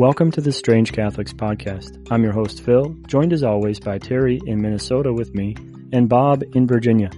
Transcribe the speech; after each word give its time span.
Welcome 0.00 0.30
to 0.30 0.40
the 0.40 0.50
Strange 0.50 0.94
Catholics 0.94 1.34
podcast. 1.34 2.10
I'm 2.10 2.22
your 2.22 2.32
host, 2.32 2.64
Phil, 2.64 2.96
joined 3.06 3.34
as 3.34 3.44
always 3.44 3.78
by 3.78 3.98
Terry 3.98 4.40
in 4.46 4.62
Minnesota 4.62 5.12
with 5.12 5.34
me 5.34 5.54
and 5.92 6.08
Bob 6.08 6.42
in 6.54 6.66
Virginia. 6.66 7.10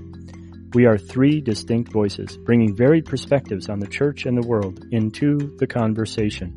We 0.75 0.87
are 0.87 0.99
three 0.99 1.41
distinct 1.41 1.93
voices, 1.93 2.37
bringing 2.39 2.75
varied 2.75 3.07
perspectives 3.07 3.69
on 3.69 3.79
the 3.79 3.87
church 3.87 4.27
and 4.27 4.37
the 4.37 4.45
world 4.49 4.85
into 4.91 5.57
the 5.59 5.67
conversation. 5.69 6.57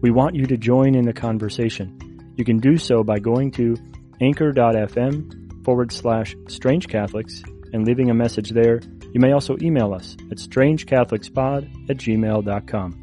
We 0.00 0.10
want 0.10 0.36
you 0.36 0.46
to 0.46 0.56
join 0.56 0.94
in 0.94 1.04
the 1.04 1.12
conversation. 1.12 2.32
You 2.38 2.46
can 2.46 2.56
do 2.56 2.78
so 2.78 3.04
by 3.04 3.18
going 3.18 3.50
to 3.50 3.76
anchor.fm 4.22 5.64
forward 5.66 5.92
slash 5.92 6.34
strange 6.48 6.88
Catholics 6.88 7.42
and 7.74 7.86
leaving 7.86 8.08
a 8.08 8.14
message 8.14 8.52
there. 8.52 8.80
You 9.12 9.20
may 9.20 9.32
also 9.32 9.58
email 9.60 9.92
us 9.92 10.16
at 10.30 10.38
strangecatholicspod 10.38 11.90
at 11.90 11.98
gmail.com. 11.98 13.01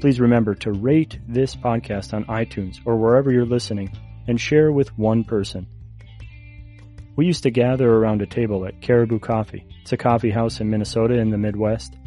Please 0.00 0.18
remember 0.18 0.54
to 0.54 0.72
rate 0.72 1.18
this 1.28 1.54
podcast 1.54 2.14
on 2.14 2.24
iTunes 2.24 2.78
or 2.86 2.96
wherever 2.96 3.30
you're 3.30 3.44
listening 3.44 3.90
and 4.26 4.40
share 4.40 4.72
with 4.72 4.96
one 4.96 5.24
person. 5.24 5.66
We 7.16 7.26
used 7.26 7.42
to 7.42 7.50
gather 7.50 7.92
around 7.92 8.22
a 8.22 8.26
table 8.26 8.64
at 8.64 8.80
Caribou 8.80 9.18
Coffee. 9.18 9.66
It's 9.82 9.92
a 9.92 9.98
coffee 9.98 10.30
house 10.30 10.58
in 10.58 10.70
Minnesota 10.70 11.18
in 11.18 11.28
the 11.28 11.36
Midwest. 11.36 11.98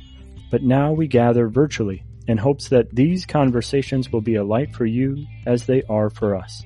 But 0.50 0.64
now 0.64 0.92
we 0.92 1.08
gather 1.08 1.48
virtually 1.48 2.04
in 2.28 2.40
hopes 2.40 2.70
that 2.70 2.90
these 2.96 3.28
conversations 3.28 4.12
will 4.12 4.22
be 4.22 4.36
a 4.36 4.44
light 4.44 4.74
for 4.74 4.88
you 4.88 5.28
as 5.46 5.68
they 5.68 5.84
are 5.84 6.10
for 6.10 6.36
us. 6.36 6.64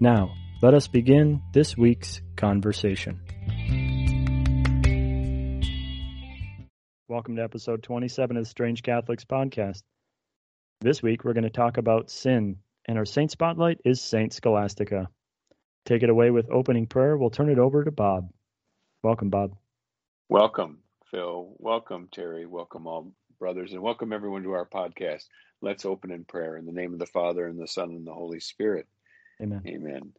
Now, 0.00 0.32
let 0.62 0.72
us 0.72 0.88
begin 0.88 1.42
this 1.52 1.76
week's 1.76 2.22
conversation. 2.36 3.20
Welcome 7.08 7.36
to 7.36 7.42
episode 7.42 7.82
27 7.82 8.38
of 8.38 8.44
the 8.44 8.48
Strange 8.48 8.82
Catholics 8.82 9.26
podcast. 9.26 9.82
This 10.82 11.00
week, 11.00 11.22
we're 11.22 11.32
going 11.32 11.44
to 11.44 11.50
talk 11.50 11.76
about 11.76 12.10
sin, 12.10 12.56
and 12.86 12.98
our 12.98 13.04
saint 13.04 13.30
spotlight 13.30 13.78
is 13.84 14.00
Saint 14.00 14.32
Scholastica. 14.32 15.08
Take 15.86 16.02
it 16.02 16.10
away 16.10 16.32
with 16.32 16.50
opening 16.50 16.88
prayer. 16.88 17.16
We'll 17.16 17.30
turn 17.30 17.50
it 17.50 17.60
over 17.60 17.84
to 17.84 17.92
Bob. 17.92 18.30
Welcome, 19.04 19.30
Bob. 19.30 19.54
Welcome, 20.28 20.80
Phil. 21.08 21.54
Welcome, 21.58 22.08
Terry. 22.10 22.46
Welcome, 22.46 22.88
all 22.88 23.12
brothers, 23.38 23.72
and 23.72 23.80
welcome 23.80 24.12
everyone 24.12 24.42
to 24.42 24.54
our 24.54 24.66
podcast. 24.66 25.26
Let's 25.60 25.84
open 25.84 26.10
in 26.10 26.24
prayer 26.24 26.56
in 26.56 26.66
the 26.66 26.72
name 26.72 26.92
of 26.92 26.98
the 26.98 27.06
Father, 27.06 27.46
and 27.46 27.60
the 27.60 27.68
Son, 27.68 27.90
and 27.90 28.04
the 28.04 28.12
Holy 28.12 28.40
Spirit. 28.40 28.88
Amen. 29.40 29.62
Amen. 29.64 30.12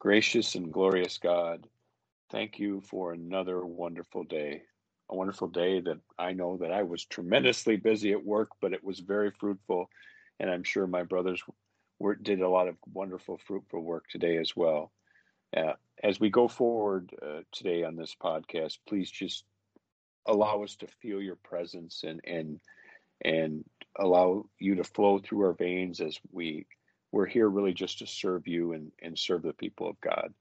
Gracious 0.00 0.56
and 0.56 0.72
glorious 0.72 1.18
God, 1.18 1.68
thank 2.32 2.58
you 2.58 2.80
for 2.80 3.12
another 3.12 3.64
wonderful 3.64 4.24
day 4.24 4.62
a 5.10 5.16
wonderful 5.16 5.48
day 5.48 5.80
that 5.80 5.98
I 6.18 6.32
know 6.32 6.56
that 6.58 6.72
I 6.72 6.84
was 6.84 7.04
tremendously 7.04 7.76
busy 7.76 8.12
at 8.12 8.24
work, 8.24 8.50
but 8.60 8.72
it 8.72 8.84
was 8.84 9.00
very 9.00 9.32
fruitful. 9.32 9.90
And 10.38 10.48
I'm 10.48 10.62
sure 10.62 10.86
my 10.86 11.02
brothers 11.02 11.42
were, 11.98 12.14
did 12.14 12.40
a 12.40 12.48
lot 12.48 12.68
of 12.68 12.76
wonderful, 12.92 13.38
fruitful 13.44 13.82
work 13.82 14.04
today 14.08 14.38
as 14.38 14.56
well. 14.56 14.92
Uh, 15.54 15.72
as 16.02 16.20
we 16.20 16.30
go 16.30 16.46
forward 16.46 17.10
uh, 17.20 17.40
today 17.50 17.82
on 17.82 17.96
this 17.96 18.14
podcast, 18.22 18.78
please 18.88 19.10
just 19.10 19.44
allow 20.26 20.62
us 20.62 20.76
to 20.76 20.86
feel 20.86 21.20
your 21.20 21.36
presence 21.36 22.04
and 22.04 22.20
and 22.24 22.60
and 23.24 23.64
allow 23.98 24.44
you 24.58 24.76
to 24.76 24.84
flow 24.84 25.18
through 25.18 25.40
our 25.40 25.54
veins 25.54 26.00
as 26.00 26.18
we 26.30 26.66
we're 27.10 27.26
here 27.26 27.48
really 27.48 27.72
just 27.72 27.98
to 27.98 28.06
serve 28.06 28.46
you 28.46 28.72
and, 28.72 28.92
and 29.02 29.18
serve 29.18 29.42
the 29.42 29.52
people 29.54 29.88
of 29.88 30.00
God. 30.00 30.32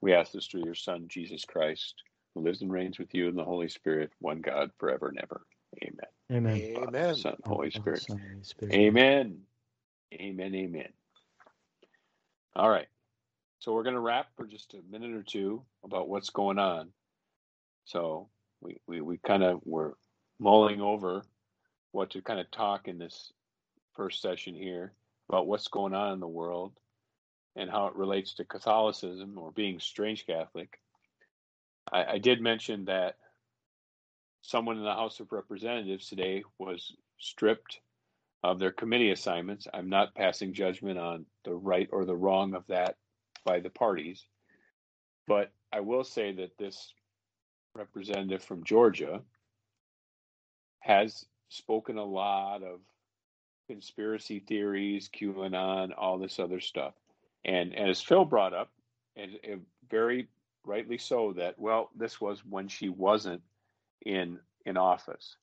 We 0.00 0.12
ask 0.12 0.32
this 0.32 0.46
through 0.46 0.64
your 0.64 0.74
Son, 0.74 1.06
Jesus 1.08 1.44
Christ 1.44 2.02
who 2.36 2.42
lives 2.42 2.60
and 2.60 2.70
reigns 2.70 2.98
with 2.98 3.14
you 3.14 3.28
in 3.28 3.34
the 3.34 3.44
Holy 3.44 3.68
Spirit, 3.68 4.12
one 4.20 4.42
God, 4.42 4.70
forever 4.78 5.08
and 5.08 5.18
ever. 5.18 5.46
Amen. 5.82 6.06
Amen. 6.30 6.76
Amen. 6.76 7.14
Son, 7.14 7.36
Holy 7.44 7.70
Spirit. 7.70 8.02
Son, 8.02 8.20
Holy 8.30 8.44
Spirit. 8.44 8.74
Amen. 8.74 9.38
Amen. 10.12 10.54
Amen. 10.54 10.88
All 12.54 12.68
right. 12.68 12.88
So 13.60 13.72
we're 13.72 13.84
going 13.84 13.94
to 13.94 14.00
wrap 14.00 14.26
for 14.36 14.46
just 14.46 14.74
a 14.74 14.80
minute 14.90 15.16
or 15.16 15.22
two 15.22 15.62
about 15.82 16.08
what's 16.08 16.30
going 16.30 16.58
on. 16.58 16.90
So 17.86 18.28
we, 18.60 18.76
we, 18.86 19.00
we 19.00 19.16
kind 19.16 19.42
of 19.42 19.60
were 19.64 19.96
mulling 20.38 20.82
over 20.82 21.22
what 21.92 22.10
to 22.10 22.20
kind 22.20 22.38
of 22.38 22.50
talk 22.50 22.86
in 22.86 22.98
this 22.98 23.32
first 23.94 24.20
session 24.20 24.54
here 24.54 24.92
about 25.30 25.46
what's 25.46 25.68
going 25.68 25.94
on 25.94 26.12
in 26.12 26.20
the 26.20 26.28
world 26.28 26.72
and 27.56 27.70
how 27.70 27.86
it 27.86 27.96
relates 27.96 28.34
to 28.34 28.44
Catholicism 28.44 29.38
or 29.38 29.52
being 29.52 29.80
strange 29.80 30.26
Catholic. 30.26 30.78
I, 31.92 32.04
I 32.04 32.18
did 32.18 32.40
mention 32.40 32.84
that 32.86 33.16
someone 34.42 34.76
in 34.78 34.84
the 34.84 34.94
House 34.94 35.20
of 35.20 35.32
Representatives 35.32 36.08
today 36.08 36.44
was 36.58 36.94
stripped 37.18 37.80
of 38.42 38.58
their 38.58 38.70
committee 38.70 39.10
assignments. 39.10 39.66
I'm 39.72 39.88
not 39.88 40.14
passing 40.14 40.54
judgment 40.54 40.98
on 40.98 41.26
the 41.44 41.54
right 41.54 41.88
or 41.92 42.04
the 42.04 42.16
wrong 42.16 42.54
of 42.54 42.66
that 42.68 42.96
by 43.44 43.60
the 43.60 43.70
parties, 43.70 44.24
but 45.26 45.52
I 45.72 45.80
will 45.80 46.04
say 46.04 46.32
that 46.32 46.56
this 46.58 46.92
representative 47.74 48.42
from 48.42 48.64
Georgia 48.64 49.22
has 50.80 51.26
spoken 51.48 51.98
a 51.98 52.04
lot 52.04 52.62
of 52.62 52.80
conspiracy 53.68 54.40
theories, 54.40 55.08
QAnon, 55.08 55.92
all 55.96 56.18
this 56.18 56.38
other 56.38 56.60
stuff. 56.60 56.94
And, 57.44 57.74
as 57.74 58.00
Phil 58.00 58.24
brought 58.24 58.54
up, 58.54 58.70
and, 59.16 59.32
and 59.48 59.62
very 59.90 60.28
rightly 60.66 60.98
so, 60.98 61.32
that 61.34 61.58
well, 61.58 61.90
this 61.96 62.20
was 62.20 62.44
when 62.44 62.68
she 62.68 62.88
wasn't 62.88 63.42
in 64.04 64.38
in 64.64 64.76
office, 64.76 65.36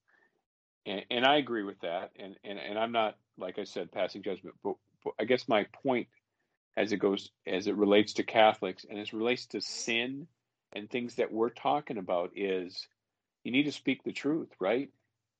and, 0.85 1.03
and 1.09 1.25
I 1.25 1.37
agree 1.37 1.63
with 1.63 1.79
that. 1.81 2.11
And, 2.17 2.35
and 2.43 2.59
and 2.59 2.77
I'm 2.77 2.91
not 2.91 3.17
like 3.37 3.59
I 3.59 3.63
said 3.63 3.91
passing 3.91 4.23
judgment, 4.23 4.55
but, 4.63 4.75
but 5.03 5.13
I 5.19 5.25
guess 5.25 5.47
my 5.47 5.65
point 5.83 6.07
as 6.75 6.91
it 6.91 6.97
goes 6.97 7.29
as 7.45 7.67
it 7.67 7.75
relates 7.75 8.13
to 8.13 8.23
Catholics 8.23 8.85
and 8.89 8.99
as 8.99 9.07
it 9.07 9.13
relates 9.13 9.45
to 9.47 9.61
sin 9.61 10.27
and 10.73 10.89
things 10.89 11.15
that 11.15 11.31
we're 11.31 11.49
talking 11.49 11.97
about 11.97 12.31
is 12.35 12.87
you 13.43 13.51
need 13.51 13.63
to 13.63 13.71
speak 13.71 14.03
the 14.03 14.11
truth, 14.11 14.49
right? 14.59 14.89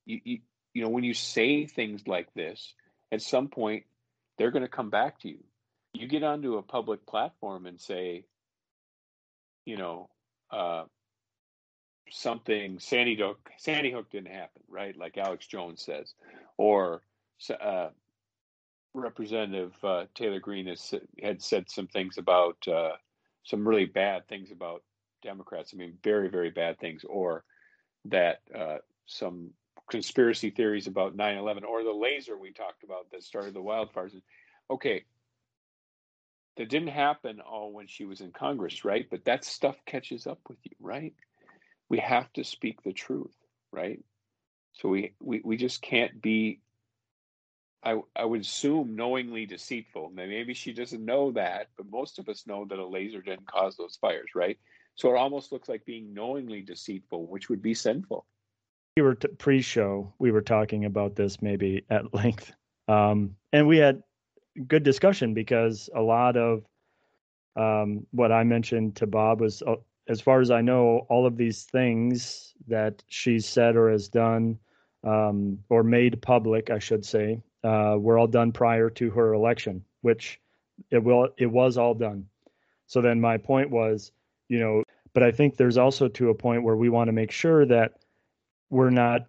You 0.05 0.19
you, 0.23 0.39
you 0.73 0.83
know 0.83 0.89
when 0.89 1.03
you 1.03 1.13
say 1.13 1.65
things 1.65 2.07
like 2.07 2.33
this, 2.33 2.73
at 3.11 3.21
some 3.21 3.47
point 3.47 3.85
they're 4.37 4.51
going 4.51 4.63
to 4.63 4.69
come 4.69 4.89
back 4.89 5.19
to 5.21 5.29
you. 5.29 5.43
You 5.93 6.07
get 6.07 6.23
onto 6.23 6.57
a 6.57 6.63
public 6.63 7.05
platform 7.05 7.67
and 7.67 7.79
say, 7.79 8.25
you 9.65 9.77
know, 9.77 10.09
uh, 10.51 10.83
something 12.11 12.79
Sandy 12.79 13.15
Hook 13.15 13.49
Sandy 13.57 13.91
Hook 13.91 14.09
didn't 14.11 14.31
happen, 14.31 14.61
right? 14.67 14.95
Like 14.97 15.17
Alex 15.17 15.47
Jones 15.47 15.81
says, 15.83 16.13
or 16.57 17.01
uh, 17.61 17.89
Representative 18.93 19.73
uh, 19.83 20.05
Taylor 20.13 20.39
Greene 20.39 20.67
has, 20.67 20.93
had 21.21 21.41
said 21.41 21.69
some 21.69 21.87
things 21.87 22.17
about 22.17 22.57
uh, 22.67 22.91
some 23.43 23.67
really 23.67 23.85
bad 23.85 24.27
things 24.27 24.51
about 24.51 24.83
Democrats. 25.23 25.71
I 25.73 25.77
mean, 25.77 25.97
very 26.03 26.29
very 26.29 26.51
bad 26.51 26.79
things, 26.79 27.03
or 27.07 27.43
that 28.05 28.41
uh, 28.57 28.77
some 29.05 29.51
conspiracy 29.89 30.49
theories 30.49 30.87
about 30.87 31.17
9/11 31.17 31.63
or 31.63 31.83
the 31.83 31.91
laser 31.91 32.37
we 32.37 32.51
talked 32.51 32.83
about 32.83 33.09
that 33.11 33.23
started 33.23 33.53
the 33.53 33.59
wildfires. 33.61 34.13
Okay, 34.69 35.03
that 36.57 36.69
didn't 36.69 36.89
happen 36.89 37.39
all 37.41 37.71
when 37.71 37.87
she 37.87 38.05
was 38.05 38.21
in 38.21 38.31
Congress, 38.31 38.85
right? 38.85 39.07
But 39.09 39.25
that 39.25 39.43
stuff 39.43 39.75
catches 39.85 40.27
up 40.27 40.39
with 40.47 40.59
you, 40.63 40.75
right? 40.79 41.13
We 41.89 41.99
have 41.99 42.31
to 42.33 42.43
speak 42.43 42.83
the 42.83 42.93
truth, 42.93 43.35
right? 43.71 44.03
So 44.73 44.89
we 44.89 45.15
we, 45.19 45.41
we 45.43 45.57
just 45.57 45.81
can't 45.81 46.21
be 46.21 46.59
I 47.83 47.99
I 48.15 48.25
would 48.25 48.41
assume 48.41 48.95
knowingly 48.95 49.45
deceitful. 49.45 50.11
Maybe 50.13 50.53
she 50.53 50.73
doesn't 50.73 51.03
know 51.03 51.31
that, 51.31 51.69
but 51.77 51.89
most 51.89 52.19
of 52.19 52.29
us 52.29 52.47
know 52.47 52.65
that 52.65 52.79
a 52.79 52.85
laser 52.85 53.21
didn't 53.21 53.47
cause 53.47 53.75
those 53.75 53.97
fires, 53.99 54.29
right? 54.35 54.57
So 54.95 55.09
it 55.13 55.17
almost 55.17 55.51
looks 55.51 55.69
like 55.69 55.85
being 55.85 56.13
knowingly 56.13 56.61
deceitful, 56.61 57.27
which 57.27 57.49
would 57.49 57.61
be 57.61 57.73
sinful. 57.73 58.25
We 58.95 59.01
were 59.01 59.15
t- 59.15 59.27
pre-show. 59.27 60.13
We 60.19 60.31
were 60.31 60.41
talking 60.41 60.85
about 60.85 61.15
this 61.15 61.41
maybe 61.41 61.83
at 61.89 62.13
length, 62.13 62.53
um, 62.87 63.35
and 63.51 63.67
we 63.67 63.77
had 63.77 64.03
good 64.67 64.83
discussion 64.83 65.33
because 65.33 65.89
a 65.95 66.01
lot 66.01 66.37
of 66.37 66.63
um, 67.55 68.05
what 68.11 68.31
I 68.31 68.43
mentioned 68.43 68.95
to 68.97 69.07
Bob 69.07 69.41
was, 69.41 69.61
uh, 69.61 69.75
as 70.07 70.21
far 70.21 70.41
as 70.41 70.51
I 70.51 70.61
know, 70.61 71.05
all 71.09 71.25
of 71.25 71.37
these 71.37 71.63
things 71.63 72.53
that 72.67 73.03
she's 73.07 73.45
said 73.45 73.75
or 73.75 73.89
has 73.89 74.09
done 74.09 74.59
um, 75.03 75.59
or 75.69 75.83
made 75.83 76.21
public, 76.21 76.69
I 76.69 76.79
should 76.79 77.05
say, 77.05 77.41
uh, 77.63 77.97
were 77.99 78.17
all 78.17 78.27
done 78.27 78.51
prior 78.51 78.89
to 78.91 79.09
her 79.11 79.33
election, 79.33 79.83
which 80.01 80.39
it 80.91 81.03
will 81.03 81.29
it 81.37 81.45
was 81.45 81.77
all 81.77 81.93
done. 81.93 82.27
So 82.87 83.01
then 83.01 83.21
my 83.21 83.37
point 83.37 83.69
was, 83.69 84.11
you 84.49 84.59
know, 84.59 84.83
but 85.13 85.23
I 85.23 85.31
think 85.31 85.55
there's 85.55 85.77
also 85.77 86.07
to 86.09 86.29
a 86.29 86.35
point 86.35 86.63
where 86.63 86.75
we 86.75 86.89
want 86.89 87.07
to 87.07 87.13
make 87.13 87.31
sure 87.31 87.65
that 87.65 87.93
we're 88.69 88.89
not. 88.89 89.27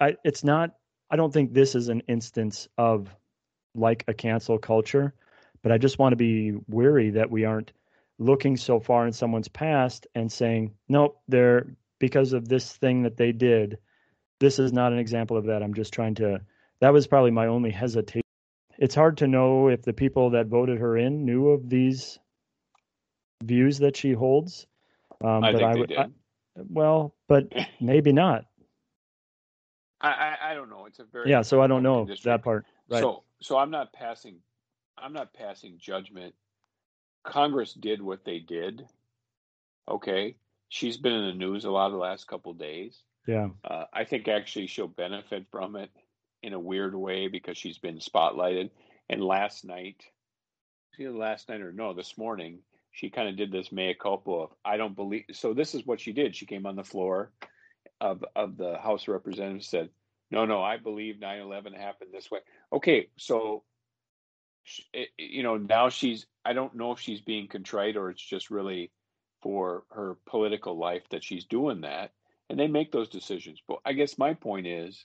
I, 0.00 0.16
it's 0.24 0.42
not. 0.42 0.74
I 1.10 1.16
don't 1.16 1.32
think 1.32 1.52
this 1.52 1.74
is 1.74 1.88
an 1.88 2.02
instance 2.08 2.68
of 2.76 3.14
like 3.74 4.04
a 4.08 4.14
cancel 4.14 4.58
culture, 4.58 5.14
but 5.62 5.72
I 5.72 5.78
just 5.78 5.98
want 5.98 6.12
to 6.12 6.16
be 6.16 6.54
weary 6.68 7.10
that 7.10 7.30
we 7.30 7.44
aren't 7.44 7.72
looking 8.18 8.56
so 8.56 8.78
far 8.78 9.06
in 9.06 9.12
someone's 9.12 9.48
past 9.48 10.06
and 10.14 10.30
saying, 10.30 10.72
nope, 10.88 11.20
they're 11.28 11.66
because 11.98 12.32
of 12.32 12.48
this 12.48 12.76
thing 12.76 13.02
that 13.02 13.16
they 13.16 13.32
did. 13.32 13.78
This 14.40 14.58
is 14.58 14.72
not 14.72 14.92
an 14.92 14.98
example 14.98 15.36
of 15.36 15.46
that. 15.46 15.62
I'm 15.62 15.74
just 15.74 15.92
trying 15.92 16.14
to. 16.16 16.40
That 16.80 16.92
was 16.92 17.06
probably 17.06 17.30
my 17.30 17.46
only 17.46 17.70
hesitation 17.70 18.24
it's 18.78 18.94
hard 18.94 19.18
to 19.18 19.26
know 19.26 19.68
if 19.68 19.82
the 19.82 19.92
people 19.92 20.30
that 20.30 20.46
voted 20.46 20.78
her 20.78 20.96
in 20.96 21.24
knew 21.24 21.50
of 21.50 21.68
these 21.68 22.18
views 23.42 23.78
that 23.78 23.96
she 23.96 24.12
holds. 24.12 24.66
Um, 25.22 25.44
I 25.44 25.52
but 25.52 25.58
think 25.58 25.68
I, 25.68 25.74
they 25.74 25.86
did. 25.86 25.98
I, 25.98 26.06
well, 26.68 27.14
but 27.28 27.52
maybe 27.80 28.12
not. 28.12 28.46
I, 30.00 30.08
I, 30.10 30.50
I 30.50 30.54
don't 30.54 30.70
know. 30.70 30.86
It's 30.86 30.98
a 30.98 31.04
very 31.04 31.30
yeah. 31.30 31.42
So 31.42 31.62
I 31.62 31.66
don't 31.66 31.82
know 31.82 32.02
industry. 32.02 32.30
that 32.30 32.42
part. 32.42 32.66
Right. 32.88 33.00
So 33.00 33.23
so 33.40 33.58
I'm 33.58 33.70
not 33.70 33.92
passing. 33.92 34.36
I'm 34.96 35.12
not 35.12 35.34
passing 35.34 35.78
judgment. 35.78 36.34
Congress 37.24 37.72
did 37.72 38.02
what 38.02 38.24
they 38.24 38.38
did. 38.38 38.86
Okay, 39.88 40.36
she's 40.68 40.96
been 40.96 41.12
in 41.12 41.26
the 41.26 41.46
news 41.46 41.64
a 41.64 41.70
lot 41.70 41.86
of 41.86 41.92
the 41.92 41.98
last 41.98 42.26
couple 42.26 42.52
days. 42.54 43.02
Yeah. 43.26 43.48
Uh, 43.64 43.84
I 43.92 44.04
think 44.04 44.28
actually 44.28 44.66
she'll 44.66 44.88
benefit 44.88 45.46
from 45.50 45.76
it 45.76 45.90
in 46.42 46.52
a 46.52 46.60
weird 46.60 46.94
way 46.94 47.28
because 47.28 47.56
she's 47.56 47.78
been 47.78 47.98
spotlighted. 47.98 48.70
And 49.08 49.22
last 49.22 49.64
night, 49.64 50.04
see, 50.96 51.08
last 51.08 51.48
night 51.48 51.60
or 51.60 51.72
no, 51.72 51.94
this 51.94 52.16
morning, 52.18 52.60
she 52.92 53.10
kind 53.10 53.28
of 53.28 53.36
did 53.36 53.50
this 53.50 53.72
mea 53.72 53.94
culpa 53.94 54.30
of 54.30 54.50
I 54.64 54.76
don't 54.76 54.94
believe. 54.94 55.24
So 55.32 55.54
this 55.54 55.74
is 55.74 55.86
what 55.86 56.00
she 56.00 56.12
did. 56.12 56.36
She 56.36 56.46
came 56.46 56.66
on 56.66 56.76
the 56.76 56.84
floor 56.84 57.32
of 58.00 58.24
of 58.36 58.56
the 58.56 58.78
House 58.78 59.02
of 59.02 59.08
Representatives 59.08 59.68
said, 59.68 59.88
"No, 60.34 60.44
no, 60.44 60.62
I 60.62 60.76
believe 60.76 61.16
9/11 61.20 61.74
happened 61.74 62.12
this 62.12 62.30
way." 62.30 62.40
Okay, 62.72 63.08
so 63.16 63.64
eh, 64.92 65.02
eh, 65.02 65.06
you 65.18 65.42
know 65.42 65.56
now 65.56 65.88
she's 65.88 66.26
I 66.44 66.52
don't 66.52 66.74
know 66.74 66.92
if 66.92 67.00
she's 67.00 67.20
being 67.20 67.48
contrite 67.48 67.96
or 67.96 68.10
it's 68.10 68.22
just 68.22 68.50
really 68.50 68.90
for 69.42 69.84
her 69.90 70.16
political 70.26 70.76
life 70.76 71.08
that 71.10 71.22
she's 71.22 71.44
doing 71.44 71.82
that, 71.82 72.12
and 72.48 72.58
they 72.58 72.66
make 72.66 72.90
those 72.92 73.08
decisions. 73.08 73.62
But 73.66 73.80
I 73.84 73.92
guess 73.92 74.18
my 74.18 74.34
point 74.34 74.66
is, 74.66 75.04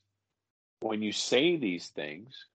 when 0.81 1.01
you 1.01 1.11
say 1.11 1.57
these 1.57 1.87
things, 1.89 2.45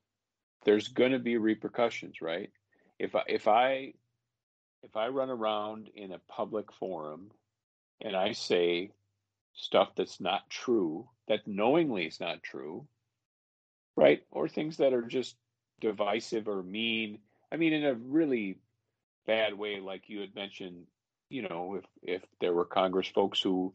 there's 0.65 0.89
going 0.89 1.13
to 1.13 1.19
be 1.19 1.37
repercussions, 1.37 2.21
right? 2.21 2.51
If 2.99 3.15
I 3.15 3.23
if 3.29 3.49
I 3.49 3.95
if 4.83 4.97
I 4.97 5.09
run 5.09 5.31
around 5.31 5.89
in 5.95 6.13
a 6.13 6.21
public 6.29 6.73
forum 6.73 7.31
and 8.01 8.15
I 8.17 8.33
say 8.33 8.91
stuff 9.55 9.91
that's 9.97 10.21
not 10.21 10.49
true, 10.51 11.09
that 11.29 11.47
knowingly 11.47 12.07
is 12.07 12.21
not 12.21 12.43
true, 12.43 12.87
right? 13.97 14.23
Or 14.31 14.49
things 14.49 14.77
that 14.79 14.93
are 14.93 15.03
just 15.03 15.37
divisive 15.81 16.49
or 16.49 16.63
mean. 16.63 17.19
I 17.53 17.57
mean, 17.57 17.73
in 17.73 17.85
a 17.85 17.95
really 17.95 18.59
bad 19.27 19.55
way, 19.55 19.81
like 19.81 20.09
you 20.09 20.21
had 20.21 20.35
mentioned, 20.35 20.87
you 21.31 21.43
know, 21.43 21.77
if 21.77 21.85
if 22.03 22.23
there 22.41 22.53
were 22.53 22.65
Congress 22.65 23.09
folks 23.09 23.41
who 23.41 23.73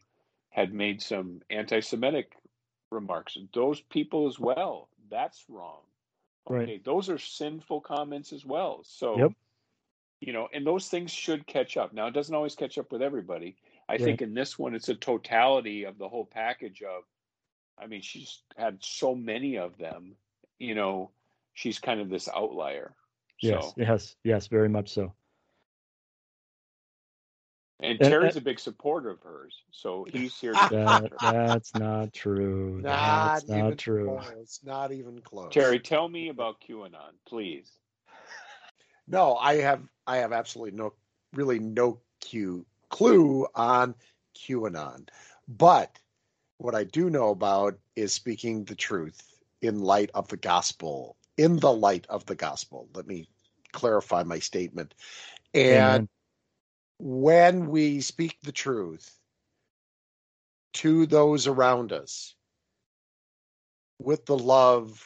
had 0.51 0.73
made 0.73 1.01
some 1.01 1.41
anti-Semitic 1.49 2.33
remarks, 2.91 3.37
those 3.53 3.81
people 3.81 4.27
as 4.27 4.39
well, 4.39 4.89
that's 5.09 5.45
wrong. 5.47 5.81
Okay, 6.49 6.57
right. 6.57 6.83
those 6.83 7.09
are 7.09 7.19
sinful 7.19 7.81
comments 7.81 8.33
as 8.33 8.43
well. 8.45 8.81
So, 8.83 9.17
yep. 9.17 9.31
you 10.21 10.33
know, 10.33 10.47
and 10.53 10.65
those 10.65 10.87
things 10.87 11.11
should 11.11 11.45
catch 11.45 11.77
up. 11.77 11.93
Now, 11.93 12.07
it 12.07 12.13
doesn't 12.13 12.33
always 12.33 12.55
catch 12.55 12.77
up 12.79 12.91
with 12.91 13.03
everybody, 13.03 13.57
I 13.87 13.93
right. 13.93 14.01
think 14.01 14.21
in 14.21 14.35
this 14.35 14.57
one, 14.57 14.75
it's 14.75 14.89
a 14.89 14.95
totality 14.95 15.83
of 15.83 15.97
the 15.97 16.07
whole 16.07 16.25
package 16.25 16.83
of, 16.83 17.03
I 17.81 17.87
mean, 17.87 18.01
she's 18.01 18.41
had 18.57 18.77
so 18.81 19.15
many 19.15 19.57
of 19.57 19.77
them, 19.77 20.15
you 20.57 20.75
know, 20.75 21.11
she's 21.53 21.79
kind 21.79 22.01
of 22.01 22.09
this 22.09 22.27
outlier. 22.27 22.93
Yes, 23.41 23.65
so. 23.65 23.73
yes, 23.77 24.15
yes, 24.23 24.47
very 24.47 24.69
much 24.69 24.89
so. 24.89 25.13
And 27.81 27.97
Terry's 27.97 28.35
a 28.35 28.41
big 28.41 28.59
supporter 28.59 29.09
of 29.09 29.21
hers, 29.21 29.63
so 29.71 30.05
he's 30.11 30.37
here. 30.37 30.51
that, 30.51 31.13
that's 31.21 31.73
not 31.75 32.11
true. 32.11 32.81
Not 32.83 33.35
that's 33.47 33.47
not 33.47 33.77
true. 33.77 34.19
It's 34.41 34.59
not 34.65 34.91
even 34.91 35.21
close. 35.21 35.53
Terry, 35.53 35.79
tell 35.79 36.09
me 36.09 36.27
about 36.27 36.57
QAnon, 36.59 37.13
please. 37.25 37.71
No, 39.07 39.37
I 39.37 39.55
have 39.55 39.81
I 40.05 40.17
have 40.17 40.33
absolutely 40.33 40.77
no 40.77 40.93
really 41.33 41.59
no 41.59 42.01
Q 42.19 42.65
clue 42.89 43.47
on 43.55 43.95
QAnon. 44.35 45.07
But 45.47 45.97
what 46.59 46.75
I 46.75 46.83
do 46.83 47.09
know 47.09 47.29
about 47.29 47.79
is 47.95 48.13
speaking 48.13 48.65
the 48.65 48.75
truth 48.75 49.21
in 49.61 49.81
light 49.81 50.11
of 50.13 50.27
the 50.27 50.37
gospel, 50.37 51.15
in 51.37 51.57
the 51.57 51.73
light 51.73 52.05
of 52.09 52.25
the 52.25 52.35
gospel. 52.35 52.87
Let 52.93 53.07
me 53.07 53.27
clarify 53.71 54.23
my 54.23 54.39
statement. 54.39 54.93
And 55.53 55.73
Amen. 55.73 56.09
when 56.99 57.69
we 57.69 58.01
speak 58.01 58.37
the 58.43 58.51
truth 58.51 59.17
to 60.73 61.05
those 61.05 61.47
around 61.47 61.93
us 61.93 62.35
with 63.97 64.25
the 64.25 64.37
love 64.37 65.05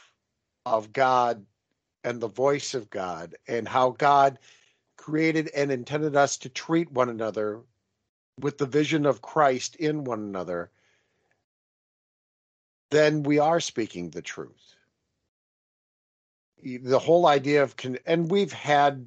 of 0.65 0.91
God 0.91 1.45
and 2.03 2.19
the 2.19 2.27
voice 2.27 2.73
of 2.73 2.89
God 2.89 3.35
and 3.47 3.67
how 3.67 3.91
God 3.91 4.39
created 4.97 5.49
and 5.55 5.71
intended 5.71 6.15
us 6.15 6.37
to 6.37 6.49
treat 6.49 6.91
one 6.91 7.09
another 7.09 7.61
with 8.39 8.57
the 8.57 8.65
vision 8.65 9.05
of 9.05 9.21
Christ 9.21 9.75
in 9.75 10.03
one 10.03 10.19
another, 10.19 10.71
then 12.93 13.23
we 13.23 13.39
are 13.39 13.59
speaking 13.59 14.09
the 14.09 14.21
truth. 14.21 14.75
The 16.63 16.99
whole 16.99 17.27
idea 17.27 17.63
of, 17.63 17.75
con- 17.75 17.97
and 18.05 18.31
we've 18.31 18.53
had, 18.53 19.05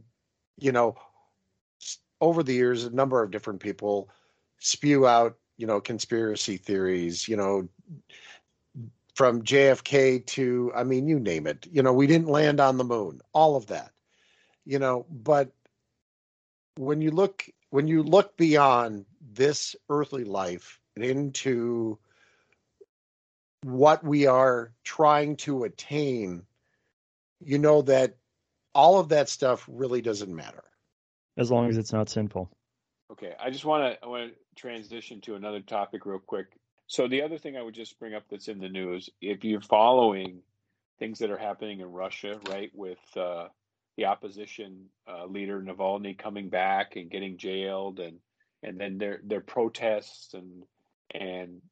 you 0.58 0.72
know, 0.72 0.96
over 2.20 2.42
the 2.42 2.52
years, 2.52 2.84
a 2.84 2.90
number 2.90 3.22
of 3.22 3.30
different 3.30 3.60
people 3.60 4.10
spew 4.58 5.06
out, 5.06 5.38
you 5.56 5.66
know, 5.66 5.80
conspiracy 5.80 6.56
theories, 6.56 7.28
you 7.28 7.36
know, 7.36 7.68
from 9.14 9.42
JFK 9.42 10.26
to, 10.26 10.72
I 10.74 10.84
mean, 10.84 11.08
you 11.08 11.18
name 11.18 11.46
it. 11.46 11.66
You 11.70 11.82
know, 11.82 11.92
we 11.92 12.06
didn't 12.06 12.28
land 12.28 12.60
on 12.60 12.76
the 12.76 12.84
moon, 12.84 13.20
all 13.32 13.56
of 13.56 13.66
that, 13.68 13.92
you 14.66 14.78
know, 14.78 15.06
but 15.10 15.50
when 16.76 17.00
you 17.00 17.10
look 17.10 17.48
when 17.70 17.88
you 17.88 18.02
look 18.02 18.36
beyond 18.36 19.04
this 19.32 19.74
earthly 19.88 20.24
life 20.24 20.78
and 20.94 21.04
into 21.04 21.98
what 23.66 24.04
we 24.04 24.26
are 24.26 24.72
trying 24.84 25.36
to 25.36 25.64
attain, 25.64 26.44
you 27.44 27.58
know 27.58 27.82
that 27.82 28.14
all 28.74 29.00
of 29.00 29.08
that 29.08 29.28
stuff 29.28 29.64
really 29.68 30.00
doesn't 30.00 30.32
matter. 30.32 30.62
As 31.36 31.50
long 31.50 31.68
as 31.68 31.76
it's 31.76 31.92
not 31.92 32.08
sinful. 32.08 32.48
Okay, 33.10 33.34
I 33.40 33.50
just 33.50 33.64
want 33.64 33.92
to 33.92 34.04
I 34.04 34.08
want 34.08 34.32
to 34.32 34.60
transition 34.60 35.20
to 35.22 35.34
another 35.34 35.60
topic 35.60 36.06
real 36.06 36.20
quick. 36.20 36.46
So 36.86 37.08
the 37.08 37.22
other 37.22 37.38
thing 37.38 37.56
I 37.56 37.62
would 37.62 37.74
just 37.74 37.98
bring 37.98 38.14
up 38.14 38.22
that's 38.30 38.46
in 38.46 38.60
the 38.60 38.68
news, 38.68 39.10
if 39.20 39.44
you're 39.44 39.60
following 39.60 40.42
things 41.00 41.18
that 41.18 41.30
are 41.30 41.36
happening 41.36 41.80
in 41.80 41.90
Russia, 41.90 42.38
right, 42.48 42.70
with 42.72 42.98
uh, 43.16 43.48
the 43.96 44.06
opposition 44.06 44.86
uh, 45.08 45.26
leader 45.26 45.60
Navalny 45.60 46.16
coming 46.16 46.48
back 46.48 46.94
and 46.94 47.10
getting 47.10 47.36
jailed, 47.36 47.98
and 47.98 48.18
and 48.62 48.78
then 48.78 48.98
their 48.98 49.20
their 49.24 49.40
protests 49.40 50.34
and 50.34 50.62
and 51.12 51.62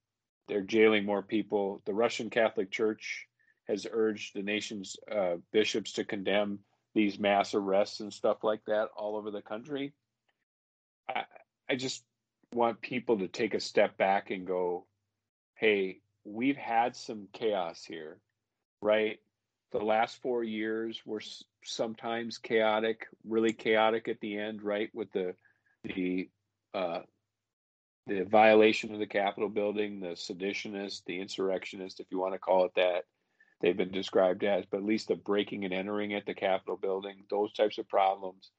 they're 0.48 0.62
jailing 0.62 1.04
more 1.04 1.22
people. 1.22 1.82
The 1.84 1.94
Russian 1.94 2.30
Catholic 2.30 2.70
Church 2.70 3.26
has 3.68 3.86
urged 3.90 4.34
the 4.34 4.42
nation's 4.42 4.96
uh, 5.10 5.36
bishops 5.52 5.92
to 5.92 6.04
condemn 6.04 6.58
these 6.94 7.18
mass 7.18 7.54
arrests 7.54 8.00
and 8.00 8.12
stuff 8.12 8.44
like 8.44 8.64
that 8.66 8.88
all 8.96 9.16
over 9.16 9.30
the 9.30 9.42
country. 9.42 9.92
I, 11.08 11.24
I 11.68 11.76
just 11.76 12.04
want 12.52 12.80
people 12.80 13.18
to 13.18 13.28
take 13.28 13.54
a 13.54 13.60
step 13.60 13.96
back 13.96 14.30
and 14.30 14.46
go, 14.46 14.86
hey, 15.56 16.00
we've 16.24 16.56
had 16.56 16.94
some 16.94 17.28
chaos 17.32 17.84
here, 17.84 18.18
right? 18.80 19.18
The 19.72 19.78
last 19.78 20.22
four 20.22 20.44
years 20.44 21.00
were 21.04 21.22
sometimes 21.64 22.38
chaotic, 22.38 23.06
really 23.26 23.52
chaotic 23.52 24.08
at 24.08 24.20
the 24.20 24.38
end, 24.38 24.62
right? 24.62 24.90
With 24.94 25.10
the 25.12 25.34
the 25.82 26.30
uh, 26.72 27.00
the 28.06 28.24
violation 28.24 28.92
of 28.92 28.98
the 28.98 29.06
Capitol 29.06 29.48
building, 29.48 30.00
the 30.00 30.08
seditionist, 30.08 31.02
the 31.06 31.20
insurrectionist, 31.20 32.00
if 32.00 32.06
you 32.10 32.18
want 32.18 32.34
to 32.34 32.38
call 32.38 32.66
it 32.66 32.72
that, 32.76 33.04
they've 33.60 33.76
been 33.76 33.90
described 33.90 34.44
as, 34.44 34.64
but 34.70 34.78
at 34.78 34.84
least 34.84 35.08
the 35.08 35.14
breaking 35.14 35.64
and 35.64 35.72
entering 35.72 36.14
at 36.14 36.26
the 36.26 36.34
Capitol 36.34 36.76
building, 36.76 37.24
those 37.30 37.52
types 37.52 37.78
of 37.78 37.88
problems, 37.88 38.50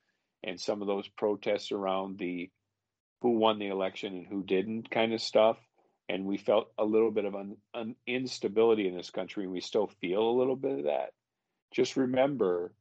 and 0.43 0.59
some 0.59 0.81
of 0.81 0.87
those 0.87 1.07
protests 1.09 1.71
around 1.71 2.17
the 2.17 2.49
who 3.21 3.31
won 3.31 3.59
the 3.59 3.67
election 3.67 4.13
and 4.13 4.27
who 4.27 4.43
didn't 4.43 4.89
kind 4.89 5.13
of 5.13 5.21
stuff. 5.21 5.57
And 6.07 6.25
we 6.25 6.37
felt 6.37 6.71
a 6.77 6.85
little 6.85 7.09
bit 7.09 7.25
of 7.25 7.33
an, 7.33 7.57
an 7.73 7.95
instability 8.05 8.87
in 8.87 8.95
this 8.95 9.09
country, 9.09 9.43
and 9.43 9.53
we 9.53 9.61
still 9.61 9.87
feel 10.01 10.21
a 10.21 10.37
little 10.37 10.55
bit 10.55 10.79
of 10.79 10.85
that. 10.85 11.09
Just 11.71 11.97
remember 11.97 12.71